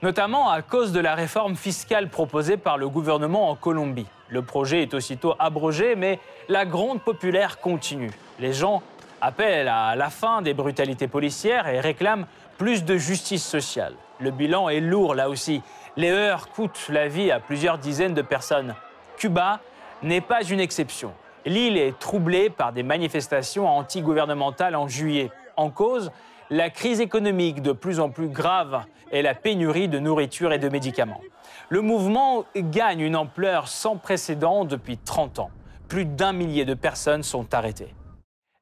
Notamment 0.00 0.48
à 0.48 0.62
cause 0.62 0.92
de 0.92 1.00
la 1.00 1.16
réforme 1.16 1.56
fiscale 1.56 2.08
proposée 2.08 2.56
par 2.56 2.78
le 2.78 2.88
gouvernement 2.88 3.50
en 3.50 3.56
Colombie. 3.56 4.06
Le 4.28 4.42
projet 4.42 4.82
est 4.82 4.94
aussitôt 4.94 5.34
abrogé, 5.40 5.96
mais 5.96 6.20
la 6.48 6.66
gronde 6.66 7.02
populaire 7.02 7.58
continue. 7.58 8.12
Les 8.38 8.52
gens 8.52 8.80
appellent 9.20 9.66
à 9.66 9.96
la 9.96 10.08
fin 10.08 10.40
des 10.40 10.54
brutalités 10.54 11.08
policières 11.08 11.66
et 11.66 11.80
réclament 11.80 12.26
plus 12.58 12.84
de 12.84 12.96
justice 12.96 13.44
sociale. 13.44 13.94
Le 14.20 14.30
bilan 14.30 14.68
est 14.68 14.78
lourd 14.78 15.16
là 15.16 15.28
aussi. 15.28 15.62
Les 15.96 16.10
heures 16.10 16.48
coûtent 16.50 16.88
la 16.90 17.08
vie 17.08 17.32
à 17.32 17.40
plusieurs 17.40 17.78
dizaines 17.78 18.14
de 18.14 18.22
personnes. 18.22 18.76
Cuba 19.16 19.58
n'est 20.04 20.20
pas 20.20 20.44
une 20.44 20.60
exception. 20.60 21.12
L'île 21.44 21.76
est 21.76 21.98
troublée 21.98 22.50
par 22.50 22.72
des 22.72 22.84
manifestations 22.84 23.68
anti-gouvernementales 23.68 24.76
en 24.76 24.86
juillet. 24.86 25.32
En 25.56 25.70
cause, 25.70 26.12
la 26.50 26.70
crise 26.70 27.00
économique 27.00 27.62
de 27.62 27.72
plus 27.72 28.00
en 28.00 28.10
plus 28.10 28.28
grave 28.28 28.84
et 29.12 29.22
la 29.22 29.34
pénurie 29.34 29.88
de 29.88 29.98
nourriture 29.98 30.52
et 30.52 30.58
de 30.58 30.68
médicaments. 30.68 31.20
Le 31.68 31.82
mouvement 31.82 32.44
gagne 32.56 33.00
une 33.00 33.16
ampleur 33.16 33.68
sans 33.68 33.96
précédent 33.96 34.64
depuis 34.64 34.96
30 34.96 35.38
ans. 35.40 35.50
Plus 35.88 36.06
d'un 36.06 36.32
millier 36.32 36.64
de 36.64 36.74
personnes 36.74 37.22
sont 37.22 37.54
arrêtées. 37.54 37.94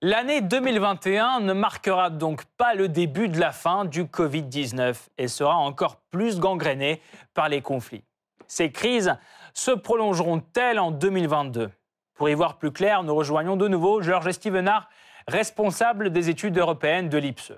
L'année 0.02 0.40
2021 0.40 1.40
ne 1.40 1.52
marquera 1.52 2.10
donc 2.10 2.44
pas 2.58 2.74
le 2.74 2.88
début 2.88 3.28
de 3.28 3.40
la 3.40 3.50
fin 3.50 3.84
du 3.84 4.04
Covid-19 4.04 4.94
et 5.16 5.28
sera 5.28 5.56
encore 5.56 5.96
plus 6.10 6.38
gangrénée 6.38 7.00
par 7.34 7.48
les 7.48 7.62
conflits. 7.62 8.04
Ces 8.46 8.70
crises 8.70 9.16
se 9.54 9.70
prolongeront-elles 9.70 10.78
en 10.78 10.90
2022 10.90 11.70
Pour 12.14 12.28
y 12.28 12.34
voir 12.34 12.58
plus 12.58 12.72
clair, 12.72 13.04
nous 13.04 13.14
rejoignons 13.14 13.56
de 13.56 13.68
nouveau 13.68 14.02
Georges 14.02 14.32
Stevenard, 14.32 14.88
responsable 15.26 16.10
des 16.10 16.28
études 16.28 16.58
européennes 16.58 17.08
de 17.08 17.18
l'IPSE. 17.18 17.54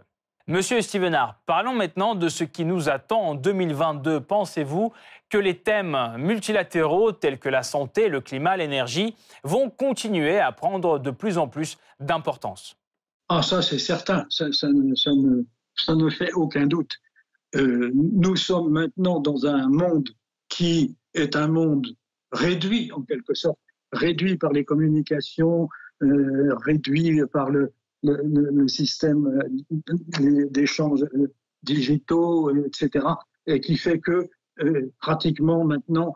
Monsieur 0.51 0.81
Stevenard, 0.81 1.39
parlons 1.45 1.75
maintenant 1.75 2.15
de 2.15 2.31
ce 2.31 2.43
qui 2.43 2.65
nous 2.65 2.89
attend 2.89 3.21
en 3.21 3.35
2022. 3.35 4.23
Pensez-vous 4.23 4.95
que 5.29 5.37
les 5.37 5.59
thèmes 5.59 5.95
multilatéraux 6.17 7.13
tels 7.13 7.39
que 7.39 7.51
la 7.51 7.63
santé, 7.63 8.09
le 8.09 8.23
climat, 8.23 8.57
l'énergie 8.57 9.15
vont 9.45 9.69
continuer 9.69 10.39
à 10.39 10.51
prendre 10.53 10.99
de 10.99 11.11
plus 11.11 11.37
en 11.37 11.49
plus 11.49 11.77
d'importance? 12.01 12.79
Ah, 13.29 13.43
ça 13.43 13.61
c'est 13.61 13.79
certain, 13.79 14.25
ça, 14.31 14.47
ne, 14.47 16.09
fait 16.09 16.33
aucun 16.33 16.67
doute. 16.67 16.93
Euh, 17.55 17.91
nous 17.95 18.37
sommes 18.37 18.71
maintenant 18.73 19.21
dans 19.21 19.45
un 19.45 19.69
monde 19.69 20.09
qui 20.49 20.97
est 21.13 21.37
un 21.37 21.49
monde 21.49 21.89
réduit 22.33 22.91
en 22.93 23.03
quelque 23.03 23.35
sorte, 23.35 23.59
réduit 23.93 24.39
par 24.39 24.53
les 24.53 24.65
communications, 24.65 25.69
euh, 26.03 26.55
réduit 26.65 27.21
par 27.31 27.51
le, 27.51 27.75
le, 28.03 28.69
système 28.69 29.27
euh, 30.21 30.47
d'échanges 30.51 31.05
euh, 31.15 31.33
digitaux, 31.63 32.55
etc., 32.65 33.05
et 33.47 33.61
qui 33.61 33.77
fait 33.77 33.99
que 33.99 34.29
euh, 34.61 34.93
pratiquement 35.01 35.65
maintenant, 35.65 36.13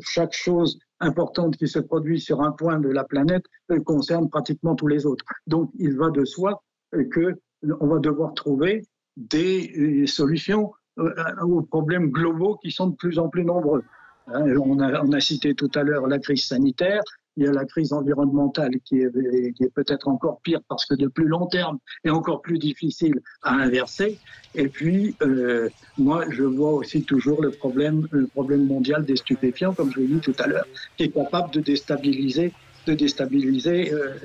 chaque 0.00 0.32
chose 0.32 0.78
importante 1.00 1.56
qui 1.56 1.66
se 1.66 1.80
produit 1.80 2.20
sur 2.20 2.40
un 2.40 2.52
point 2.52 2.78
de 2.78 2.88
la 2.88 3.04
planète 3.04 3.44
concerne 3.84 4.30
pratiquement 4.30 4.76
tous 4.76 4.86
les 4.86 5.04
autres. 5.04 5.24
Donc, 5.48 5.70
il 5.78 5.96
va 5.96 6.10
de 6.10 6.24
soi 6.24 6.62
que 7.10 7.34
on 7.80 7.86
va 7.88 7.98
devoir 7.98 8.34
trouver 8.34 8.86
des 9.16 10.06
solutions 10.06 10.72
aux 10.96 11.62
problèmes 11.62 12.10
globaux 12.10 12.56
qui 12.62 12.70
sont 12.70 12.88
de 12.88 12.96
plus 12.96 13.18
en 13.18 13.28
plus 13.28 13.44
nombreux. 13.44 13.82
Hein, 14.28 14.44
on 14.56 15.12
a 15.12 15.20
cité 15.20 15.54
tout 15.54 15.70
à 15.74 15.82
l'heure 15.82 16.06
la 16.06 16.20
crise 16.20 16.46
sanitaire, 16.46 17.02
il 17.36 17.44
y 17.44 17.46
a 17.46 17.52
la 17.52 17.64
crise 17.64 17.92
environnementale 17.92 18.72
qui 18.84 18.98
est, 18.98 19.06
est 19.06 19.74
peut-être 19.74 20.08
encore 20.08 20.40
pire 20.42 20.60
parce 20.68 20.84
que 20.86 20.94
de 20.94 21.08
plus 21.08 21.26
long 21.26 21.46
terme 21.46 21.78
et 22.04 22.10
encore 22.10 22.42
plus 22.42 22.58
difficile 22.58 23.20
à 23.42 23.54
inverser. 23.54 24.18
Et 24.54 24.68
puis, 24.68 25.16
euh, 25.22 25.68
moi, 25.98 26.24
je 26.30 26.42
vois 26.42 26.72
aussi 26.72 27.04
toujours 27.04 27.42
le 27.42 27.50
problème, 27.50 28.06
mondial 28.36 29.04
des 29.04 29.16
stupéfiants, 29.16 29.72
comme 29.72 29.90
je 29.92 30.00
l'ai 30.00 30.06
dit 30.06 30.20
tout 30.20 30.34
à 30.38 30.46
l'heure, 30.46 30.66
qui 30.96 31.04
est 31.04 31.10
capable 31.10 31.50
de 31.52 31.60
déstabiliser 31.60 32.52
de 32.84 32.94
déstabiliser 32.94 33.92
euh, 33.92 34.16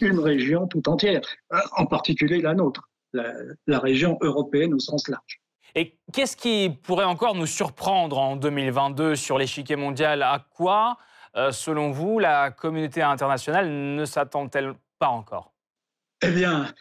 une 0.00 0.20
région 0.20 0.68
tout 0.68 0.88
entière, 0.88 1.22
en 1.76 1.86
particulier 1.86 2.40
la 2.40 2.54
nôtre, 2.54 2.88
la 3.12 3.80
région 3.80 4.16
européenne 4.20 4.74
au 4.74 4.78
sens 4.78 5.08
large. 5.08 5.40
Et 5.74 5.98
qu'est-ce 6.12 6.36
qui 6.36 6.70
pourrait 6.82 7.04
encore 7.04 7.34
nous 7.34 7.46
surprendre 7.46 8.18
en 8.18 8.36
2022 8.36 9.14
sur 9.14 9.38
l'échiquier 9.38 9.76
mondial? 9.76 10.22
À 10.22 10.44
quoi 10.54 10.96
euh, 11.36 11.52
selon 11.52 11.90
vous, 11.90 12.18
la 12.18 12.50
communauté 12.50 13.02
internationale 13.02 13.68
ne 13.70 14.04
s'attend-elle 14.04 14.74
pas 14.98 15.08
encore? 15.08 15.54
Eh 16.22 16.30
bien, 16.30 16.72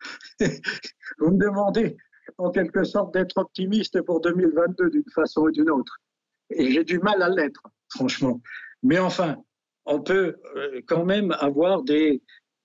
vous 0.40 1.30
me 1.30 1.38
demandez 1.38 1.96
en 2.38 2.50
quelque 2.50 2.84
sorte 2.84 3.12
d'être 3.14 3.36
optimiste 3.38 4.00
pour 4.02 4.20
2022 4.20 4.90
d'une 4.90 5.10
façon 5.14 5.42
ou 5.42 5.50
d'une 5.50 5.70
autre. 5.70 5.98
Et 6.50 6.70
j'ai 6.70 6.84
du 6.84 6.98
mal 6.98 7.20
à 7.22 7.28
l'être, 7.28 7.62
franchement. 7.90 8.40
Mais 8.82 8.98
enfin, 8.98 9.36
on 9.84 10.00
peut 10.00 10.36
euh, 10.56 10.80
quand 10.86 11.04
même 11.04 11.32
avoir 11.32 11.82
des, 11.82 12.22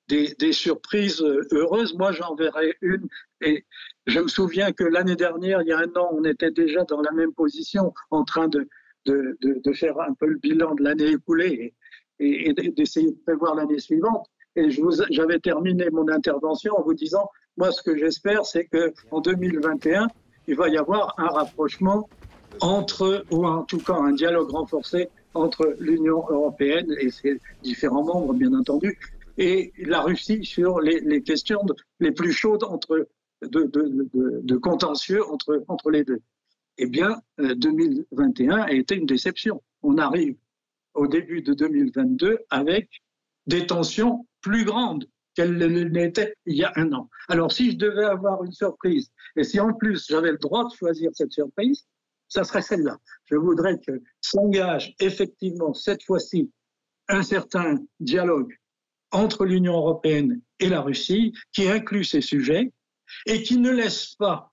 des, 0.08 0.36
des 0.40 0.54
surprises 0.54 1.22
heureuses. 1.52 1.96
Moi, 1.96 2.12
j'en 2.12 2.36
verrai 2.36 2.76
une. 2.82 3.08
Et 3.42 3.66
je 4.06 4.20
me 4.20 4.28
souviens 4.28 4.72
que 4.72 4.84
l'année 4.84 5.16
dernière, 5.16 5.62
il 5.62 5.68
y 5.68 5.74
a 5.74 5.80
un 5.80 5.96
an, 5.96 6.10
on 6.13 6.24
était 6.24 6.52
déjà 6.52 6.84
dans 6.84 7.02
la 7.02 7.12
même 7.12 7.34
position, 7.34 7.94
en 8.12 8.24
train 8.24 8.48
de, 8.48 8.68
de, 9.08 9.74
faire 9.74 10.00
un 10.00 10.13
peu 10.13 10.28
le 10.28 10.38
bilan 10.38 10.76
de 10.76 10.84
l'année 10.84 11.12
écoulée 11.12 11.74
et, 12.20 12.54
d'essayer 12.54 13.12
de 13.12 13.17
prévoir 13.26 13.56
l'année 13.56 13.80
suivante. 13.80 14.28
Et 14.56 14.70
j'avais 15.12 15.39
terminé 15.39 15.89
mon 15.91 16.08
intervention 16.10 16.74
en 16.78 16.84
vous 16.84 16.93
disant, 16.93 17.30
moi, 17.58 17.72
ce 17.72 17.82
que 17.84 17.96
j'espère, 17.96 18.46
c'est 18.46 18.65
qu'en 18.65 19.22
2021, 19.22 20.08
il 20.48 20.56
va 20.56 20.70
y 20.70 20.78
avoir 20.78 21.13
un 21.17 21.28
rapprochement 21.28 22.10
entre, 22.62 23.26
ou 23.32 23.46
en 23.46 23.63
tout 23.63 23.80
cas 23.80 23.96
un 23.96 24.13
dialogue 24.13 24.50
renforcé 24.50 25.10
entre 25.34 25.76
l'Union 25.80 26.24
européenne 26.30 26.96
et 27.00 27.12
ses 27.12 27.39
différents 27.62 28.04
membres, 28.04 28.34
bien 28.34 28.54
entendu, 28.54 28.98
et 29.38 29.72
la 29.78 30.02
Russie 30.02 30.43
sur 30.43 30.80
les, 30.80 31.22
questions 31.22 31.62
les 32.00 32.12
plus 32.12 32.32
chaudes 32.32 32.63
entre, 32.63 33.08
de, 33.43 33.70
de, 34.43 34.58
contentieux 34.58 35.24
entre, 35.28 35.63
entre 35.67 35.91
les 35.91 36.04
deux 36.04 36.22
eh 36.78 36.88
bien, 36.88 37.22
2021 37.38 38.52
euh, 38.52 38.63
a 38.63 38.72
été 38.72 38.96
une 38.96 39.06
déception. 39.06 39.63
On 39.82 39.98
arrive 39.98 40.36
au 40.94 41.08
début 41.08 41.42
de 41.42 41.54
2022 41.54 42.40
avec 42.50 42.90
des 43.46 43.66
tensions 43.66 44.28
plus 44.42 44.66
grandes 44.66 45.08
qu'elles 45.36 45.58
n'étaient 45.92 46.34
il 46.46 46.58
y 46.58 46.63
a 46.63 46.72
un 46.76 46.92
an. 46.94 47.10
Alors, 47.30 47.52
si 47.52 47.72
je 47.72 47.78
devais 47.78 48.06
avoir 48.06 48.44
une 48.44 48.52
surprise, 48.52 49.12
et 49.36 49.44
si 49.44 49.60
en 49.60 49.74
plus 49.74 50.08
j'avais 50.08 50.32
le 50.32 50.38
droit 50.38 50.68
de 50.68 50.74
choisir 50.76 51.12
cette 51.13 51.32
surprise, 51.32 51.86
ça 52.28 52.44
serait 52.44 52.62
celle-là. 52.62 52.98
Je 53.26 53.36
voudrais 53.36 53.80
que 53.80 54.02
s'engage 54.20 54.96
effectivement 55.00 55.74
cette 55.74 56.04
fois-ci 56.04 56.52
un 57.08 57.24
certain 57.24 57.78
dialogue 58.00 58.54
entre 59.12 59.46
l'Union 59.46 59.78
européenne 59.78 60.42
et 60.60 60.70
la 60.70 60.82
Russie 60.82 61.34
qui 61.54 61.70
inclut 61.70 62.04
ces 62.04 62.22
sujets 62.22 62.74
et 63.26 63.44
qui 63.44 63.58
ne 63.58 63.72
laisse 63.72 64.16
pas, 64.16 64.52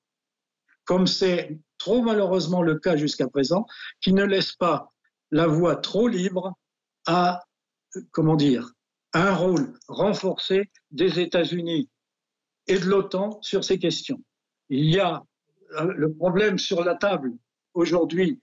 comme 0.85 1.07
c'est 1.07 1.59
trop 1.85 2.01
malheureusement 2.01 2.63
le 2.63 2.79
cas 2.79 2.97
jusqu'à 2.97 3.29
présent, 3.29 3.67
qui 4.01 4.15
ne 4.15 4.25
laisse 4.25 4.53
pas 4.53 4.91
la 5.31 5.47
voie 5.47 5.77
trop 5.77 6.09
libre 6.09 6.55
à, 7.07 7.45
comment 8.11 8.37
dire, 8.37 8.73
un 9.13 9.35
rôle 9.35 9.75
renforcé 9.87 10.71
des 10.93 11.21
États-Unis 11.21 11.91
et 12.69 12.79
de 12.79 12.87
l'OTAN 12.87 13.39
sur 13.43 13.65
ces 13.65 13.79
questions. 13.79 14.19
Il 14.71 14.87
y 14.87 14.99
a 14.99 15.23
euh, 15.79 15.93
le 15.95 16.11
problème 16.11 16.59
sur 16.59 16.83
la 16.85 16.95
table 16.95 17.35
aujourd'hui 17.75 18.41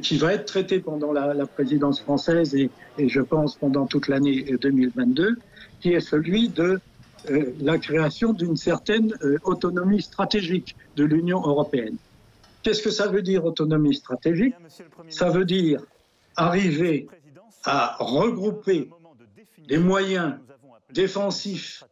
qui 0.00 0.16
va 0.16 0.32
être 0.32 0.44
traité 0.44 0.78
pendant 0.78 1.12
la, 1.12 1.46
présidence 1.46 2.00
française 2.00 2.54
et, 2.54 2.70
je 2.98 3.20
pense 3.20 3.56
pendant 3.56 3.86
toute 3.86 4.06
l'année 4.06 4.44
2022, 4.60 5.38
qui 5.80 5.92
est 5.92 6.00
celui 6.00 6.50
de 6.50 6.80
euh, 7.30 7.54
la 7.60 7.78
création 7.78 8.32
d'une 8.32 8.56
certaine 8.56 9.14
euh, 9.22 9.38
autonomie 9.44 10.02
stratégique 10.02 10.76
de 10.96 11.04
l'Union 11.04 11.40
européenne. 11.40 11.96
Qu'est-ce 12.62 12.82
que 12.82 12.90
ça 12.90 13.08
veut 13.08 13.22
dire 13.22 13.44
autonomie 13.44 13.94
stratégique 13.94 14.54
Ça 15.08 15.30
veut 15.30 15.44
dire 15.44 15.80
arriver 16.34 17.08
à 17.64 17.96
regrouper 17.98 18.90
les 19.68 19.78
moyens 19.78 20.34
défensifs 20.92 21.84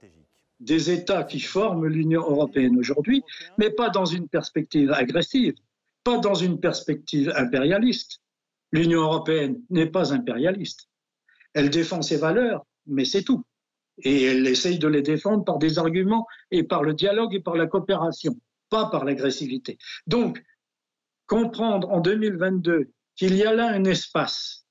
des 0.60 0.90
États 0.90 1.24
qui 1.24 1.40
forment 1.40 1.86
l'Union 1.86 2.22
européenne 2.22 2.78
aujourd'hui, 2.78 3.22
mais 3.58 3.70
pas 3.70 3.90
dans 3.90 4.04
une 4.04 4.28
perspective 4.28 4.92
agressive, 4.92 5.54
pas 6.04 6.18
dans 6.18 6.34
une 6.34 6.60
perspective 6.60 7.32
impérialiste. 7.36 8.20
L'Union 8.72 9.02
européenne 9.02 9.60
n'est 9.70 9.90
pas 9.90 10.12
impérialiste. 10.12 10.88
Elle 11.52 11.70
défend 11.70 12.02
ses 12.02 12.16
valeurs, 12.16 12.66
mais 12.86 13.04
c'est 13.04 13.22
tout. 13.22 13.44
Et 13.98 14.24
elle 14.24 14.46
essaye 14.46 14.78
de 14.78 14.88
les 14.88 15.02
défendre 15.02 15.44
par 15.44 15.58
des 15.58 15.78
arguments 15.78 16.26
et 16.50 16.64
par 16.64 16.82
le 16.82 16.94
dialogue 16.94 17.34
et 17.34 17.40
par 17.40 17.56
la 17.56 17.66
coopération, 17.66 18.36
pas 18.70 18.86
par 18.86 19.04
l'agressivité. 19.04 19.78
Donc, 20.06 20.42
comprendre 21.26 21.90
en 21.90 22.00
2022 22.00 22.90
qu'il 23.16 23.36
y 23.36 23.44
a 23.44 23.54
là 23.54 23.68
un 23.68 23.84
espace 23.84 24.66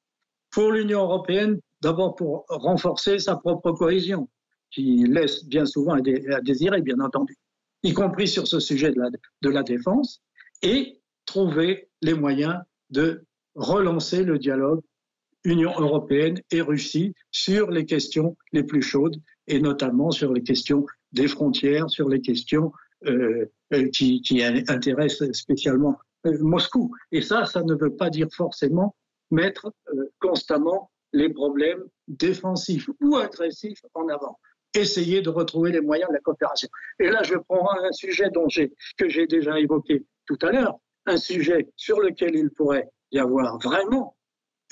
pour 0.51 0.71
l'Union 0.71 1.01
européenne, 1.01 1.59
d'abord 1.81 2.15
pour 2.15 2.45
renforcer 2.49 3.19
sa 3.19 3.37
propre 3.37 3.71
cohésion, 3.71 4.29
qui 4.69 5.05
laisse 5.07 5.45
bien 5.45 5.65
souvent 5.65 5.93
à 5.93 6.41
désirer, 6.41 6.81
bien 6.81 6.99
entendu, 6.99 7.35
y 7.83 7.93
compris 7.93 8.27
sur 8.27 8.47
ce 8.47 8.59
sujet 8.59 8.91
de 8.91 8.99
la, 8.99 9.09
de 9.09 9.49
la 9.49 9.63
défense, 9.63 10.21
et 10.61 10.99
trouver 11.25 11.89
les 12.01 12.13
moyens 12.13 12.59
de 12.89 13.25
relancer 13.55 14.23
le 14.23 14.37
dialogue 14.37 14.81
Union 15.43 15.73
européenne 15.77 16.41
et 16.51 16.61
Russie 16.61 17.13
sur 17.31 17.69
les 17.71 17.85
questions 17.85 18.37
les 18.51 18.63
plus 18.63 18.81
chaudes, 18.81 19.17
et 19.47 19.59
notamment 19.59 20.11
sur 20.11 20.33
les 20.33 20.43
questions 20.43 20.85
des 21.11 21.27
frontières, 21.27 21.89
sur 21.89 22.09
les 22.09 22.21
questions 22.21 22.71
euh, 23.05 23.45
euh 23.73 23.89
qui, 23.89 24.21
intéressent 24.67 25.31
spécialement 25.33 25.97
euh, 26.25 26.37
Moscou. 26.39 26.91
Et 27.11 27.21
ça, 27.21 27.45
ça 27.45 27.61
ne 27.63 27.75
veut 27.75 27.95
pas 27.95 28.09
dire 28.09 28.27
forcément 28.31 28.95
mettre 29.31 29.73
constamment 30.19 30.91
les 31.11 31.29
problèmes 31.29 31.83
défensifs 32.07 32.89
ou 33.01 33.17
agressifs 33.17 33.81
en 33.93 34.07
avant 34.07 34.37
essayer 34.75 35.21
de 35.21 35.29
retrouver 35.29 35.71
les 35.71 35.81
moyens 35.81 36.09
de 36.09 36.15
la 36.15 36.19
coopération. 36.19 36.67
Et 36.99 37.09
là, 37.09 37.23
je 37.23 37.35
prends 37.35 37.69
un 37.79 37.91
sujet 37.91 38.29
dont 38.29 38.47
que 38.97 39.09
j'ai 39.09 39.27
déjà 39.27 39.59
évoqué 39.59 40.05
tout 40.25 40.37
à 40.41 40.51
l'heure, 40.51 40.79
un 41.05 41.17
sujet 41.17 41.69
sur 41.75 41.99
lequel 41.99 42.35
il 42.35 42.49
pourrait 42.49 42.89
y 43.11 43.19
avoir 43.19 43.59
vraiment 43.59 44.15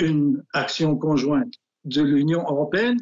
une 0.02 0.44
action 0.54 0.96
conjointe 0.96 1.54
de 1.86 2.02
l'Union 2.02 2.42
européenne 2.42 3.00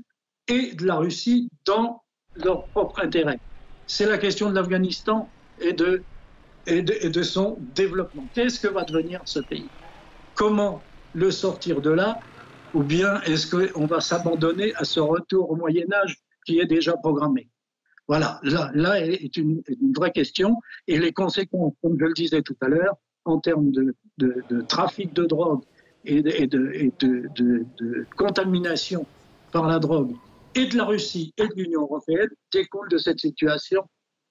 et 0.47 0.73
de 0.73 0.85
la 0.85 0.95
Russie 0.95 1.49
dans 1.65 2.01
leur 2.35 2.65
propre 2.67 2.99
intérêt. 3.01 3.39
C'est 3.87 4.05
la 4.05 4.17
question 4.17 4.49
de 4.49 4.55
l'Afghanistan 4.55 5.29
et 5.61 5.73
de, 5.73 6.03
son 7.23 7.57
développement. 7.75 8.25
Qu'est-ce 8.33 8.59
que 8.59 8.67
va 8.67 8.83
devenir 8.83 9.21
ce 9.25 9.39
pays? 9.39 9.69
Comment 10.35 10.81
le 11.13 11.31
sortir 11.31 11.81
de 11.81 11.89
là? 11.89 12.19
Ou 12.73 12.83
bien 12.83 13.19
est-ce 13.21 13.47
qu'on 13.47 13.87
va 13.87 13.99
s'abandonner 13.99 14.75
à 14.75 14.83
ce 14.83 14.99
retour 14.99 15.49
au 15.49 15.55
Moyen 15.55 15.91
Âge 15.91 16.17
qui 16.45 16.59
est 16.59 16.67
déjà 16.67 16.95
programmé? 16.97 17.49
Voilà, 18.07 18.39
là, 18.43 18.71
là 18.73 18.99
est 18.99 19.37
une, 19.37 19.61
vraie 19.95 20.11
question 20.11 20.55
et 20.87 20.97
les 20.97 21.11
conséquences, 21.11 21.73
comme 21.81 21.97
je 21.99 22.05
le 22.05 22.13
disais 22.13 22.41
tout 22.41 22.57
à 22.61 22.67
l'heure, 22.67 22.95
en 23.25 23.39
termes 23.39 23.71
de, 23.71 23.95
trafic 24.67 25.13
de 25.13 25.25
drogue 25.25 25.63
et, 26.05 26.21
de, 26.21 27.65
contamination 28.15 29.05
par 29.51 29.67
la 29.67 29.79
drogue 29.79 30.15
et 30.55 30.65
de 30.65 30.77
la 30.77 30.85
Russie 30.85 31.33
et 31.37 31.47
de 31.47 31.53
l'Union 31.55 31.81
européenne 31.81 32.29
découlent 32.51 32.89
de 32.89 32.97
cette 32.97 33.19
situation 33.19 33.83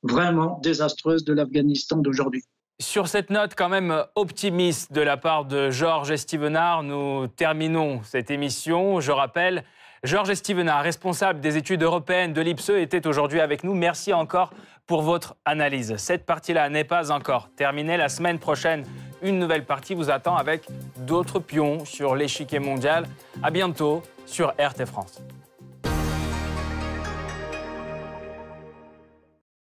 vraiment 0.03 0.59
désastreuse 0.63 1.25
de 1.25 1.33
l'Afghanistan 1.33 1.99
d'aujourd'hui. 1.99 2.43
Sur 2.81 3.09
cette 3.09 3.31
note 3.31 3.55
quand 3.57 3.69
même 3.69 4.05
optimiste 4.15 4.93
de 4.93 5.01
la 5.01 5.17
part 5.17 5.45
de 5.45 5.71
Georges 5.71 6.13
Estevenard, 6.13 6.85
nous 6.85 7.27
terminons 7.27 8.03
cette 8.05 8.31
émission. 8.31 9.01
Je 9.01 9.11
rappelle 9.11 9.65
Georges 10.05 10.31
Estevenard, 10.31 10.83
responsable 10.83 11.41
des 11.41 11.57
études 11.57 11.83
européennes 11.83 12.33
de 12.33 12.41
l'IPSE, 12.41 12.71
était 12.71 13.07
aujourd'hui 13.07 13.41
avec 13.41 13.65
nous. 13.65 13.75
Merci 13.75 14.13
encore 14.13 14.53
pour 14.87 15.03
votre 15.03 15.37
analyse. 15.45 15.97
Cette 15.97 16.25
partie-là 16.25 16.69
n'est 16.69 16.85
pas 16.85 17.11
encore 17.11 17.51
terminée. 17.57 17.97
La 17.97 18.09
semaine 18.09 18.39
prochaine, 18.39 18.85
une 19.23 19.39
nouvelle 19.39 19.65
partie 19.65 19.95
vous 19.95 20.11
attend 20.11 20.37
avec 20.37 20.63
d'autres 20.99 21.41
pions 21.41 21.85
sur 21.85 22.15
l'échiquier 22.15 22.61
mondial. 22.61 23.07
À 23.43 23.51
bientôt 23.51 24.03
sur 24.25 24.55
RT 24.59 24.87
France. 24.87 25.21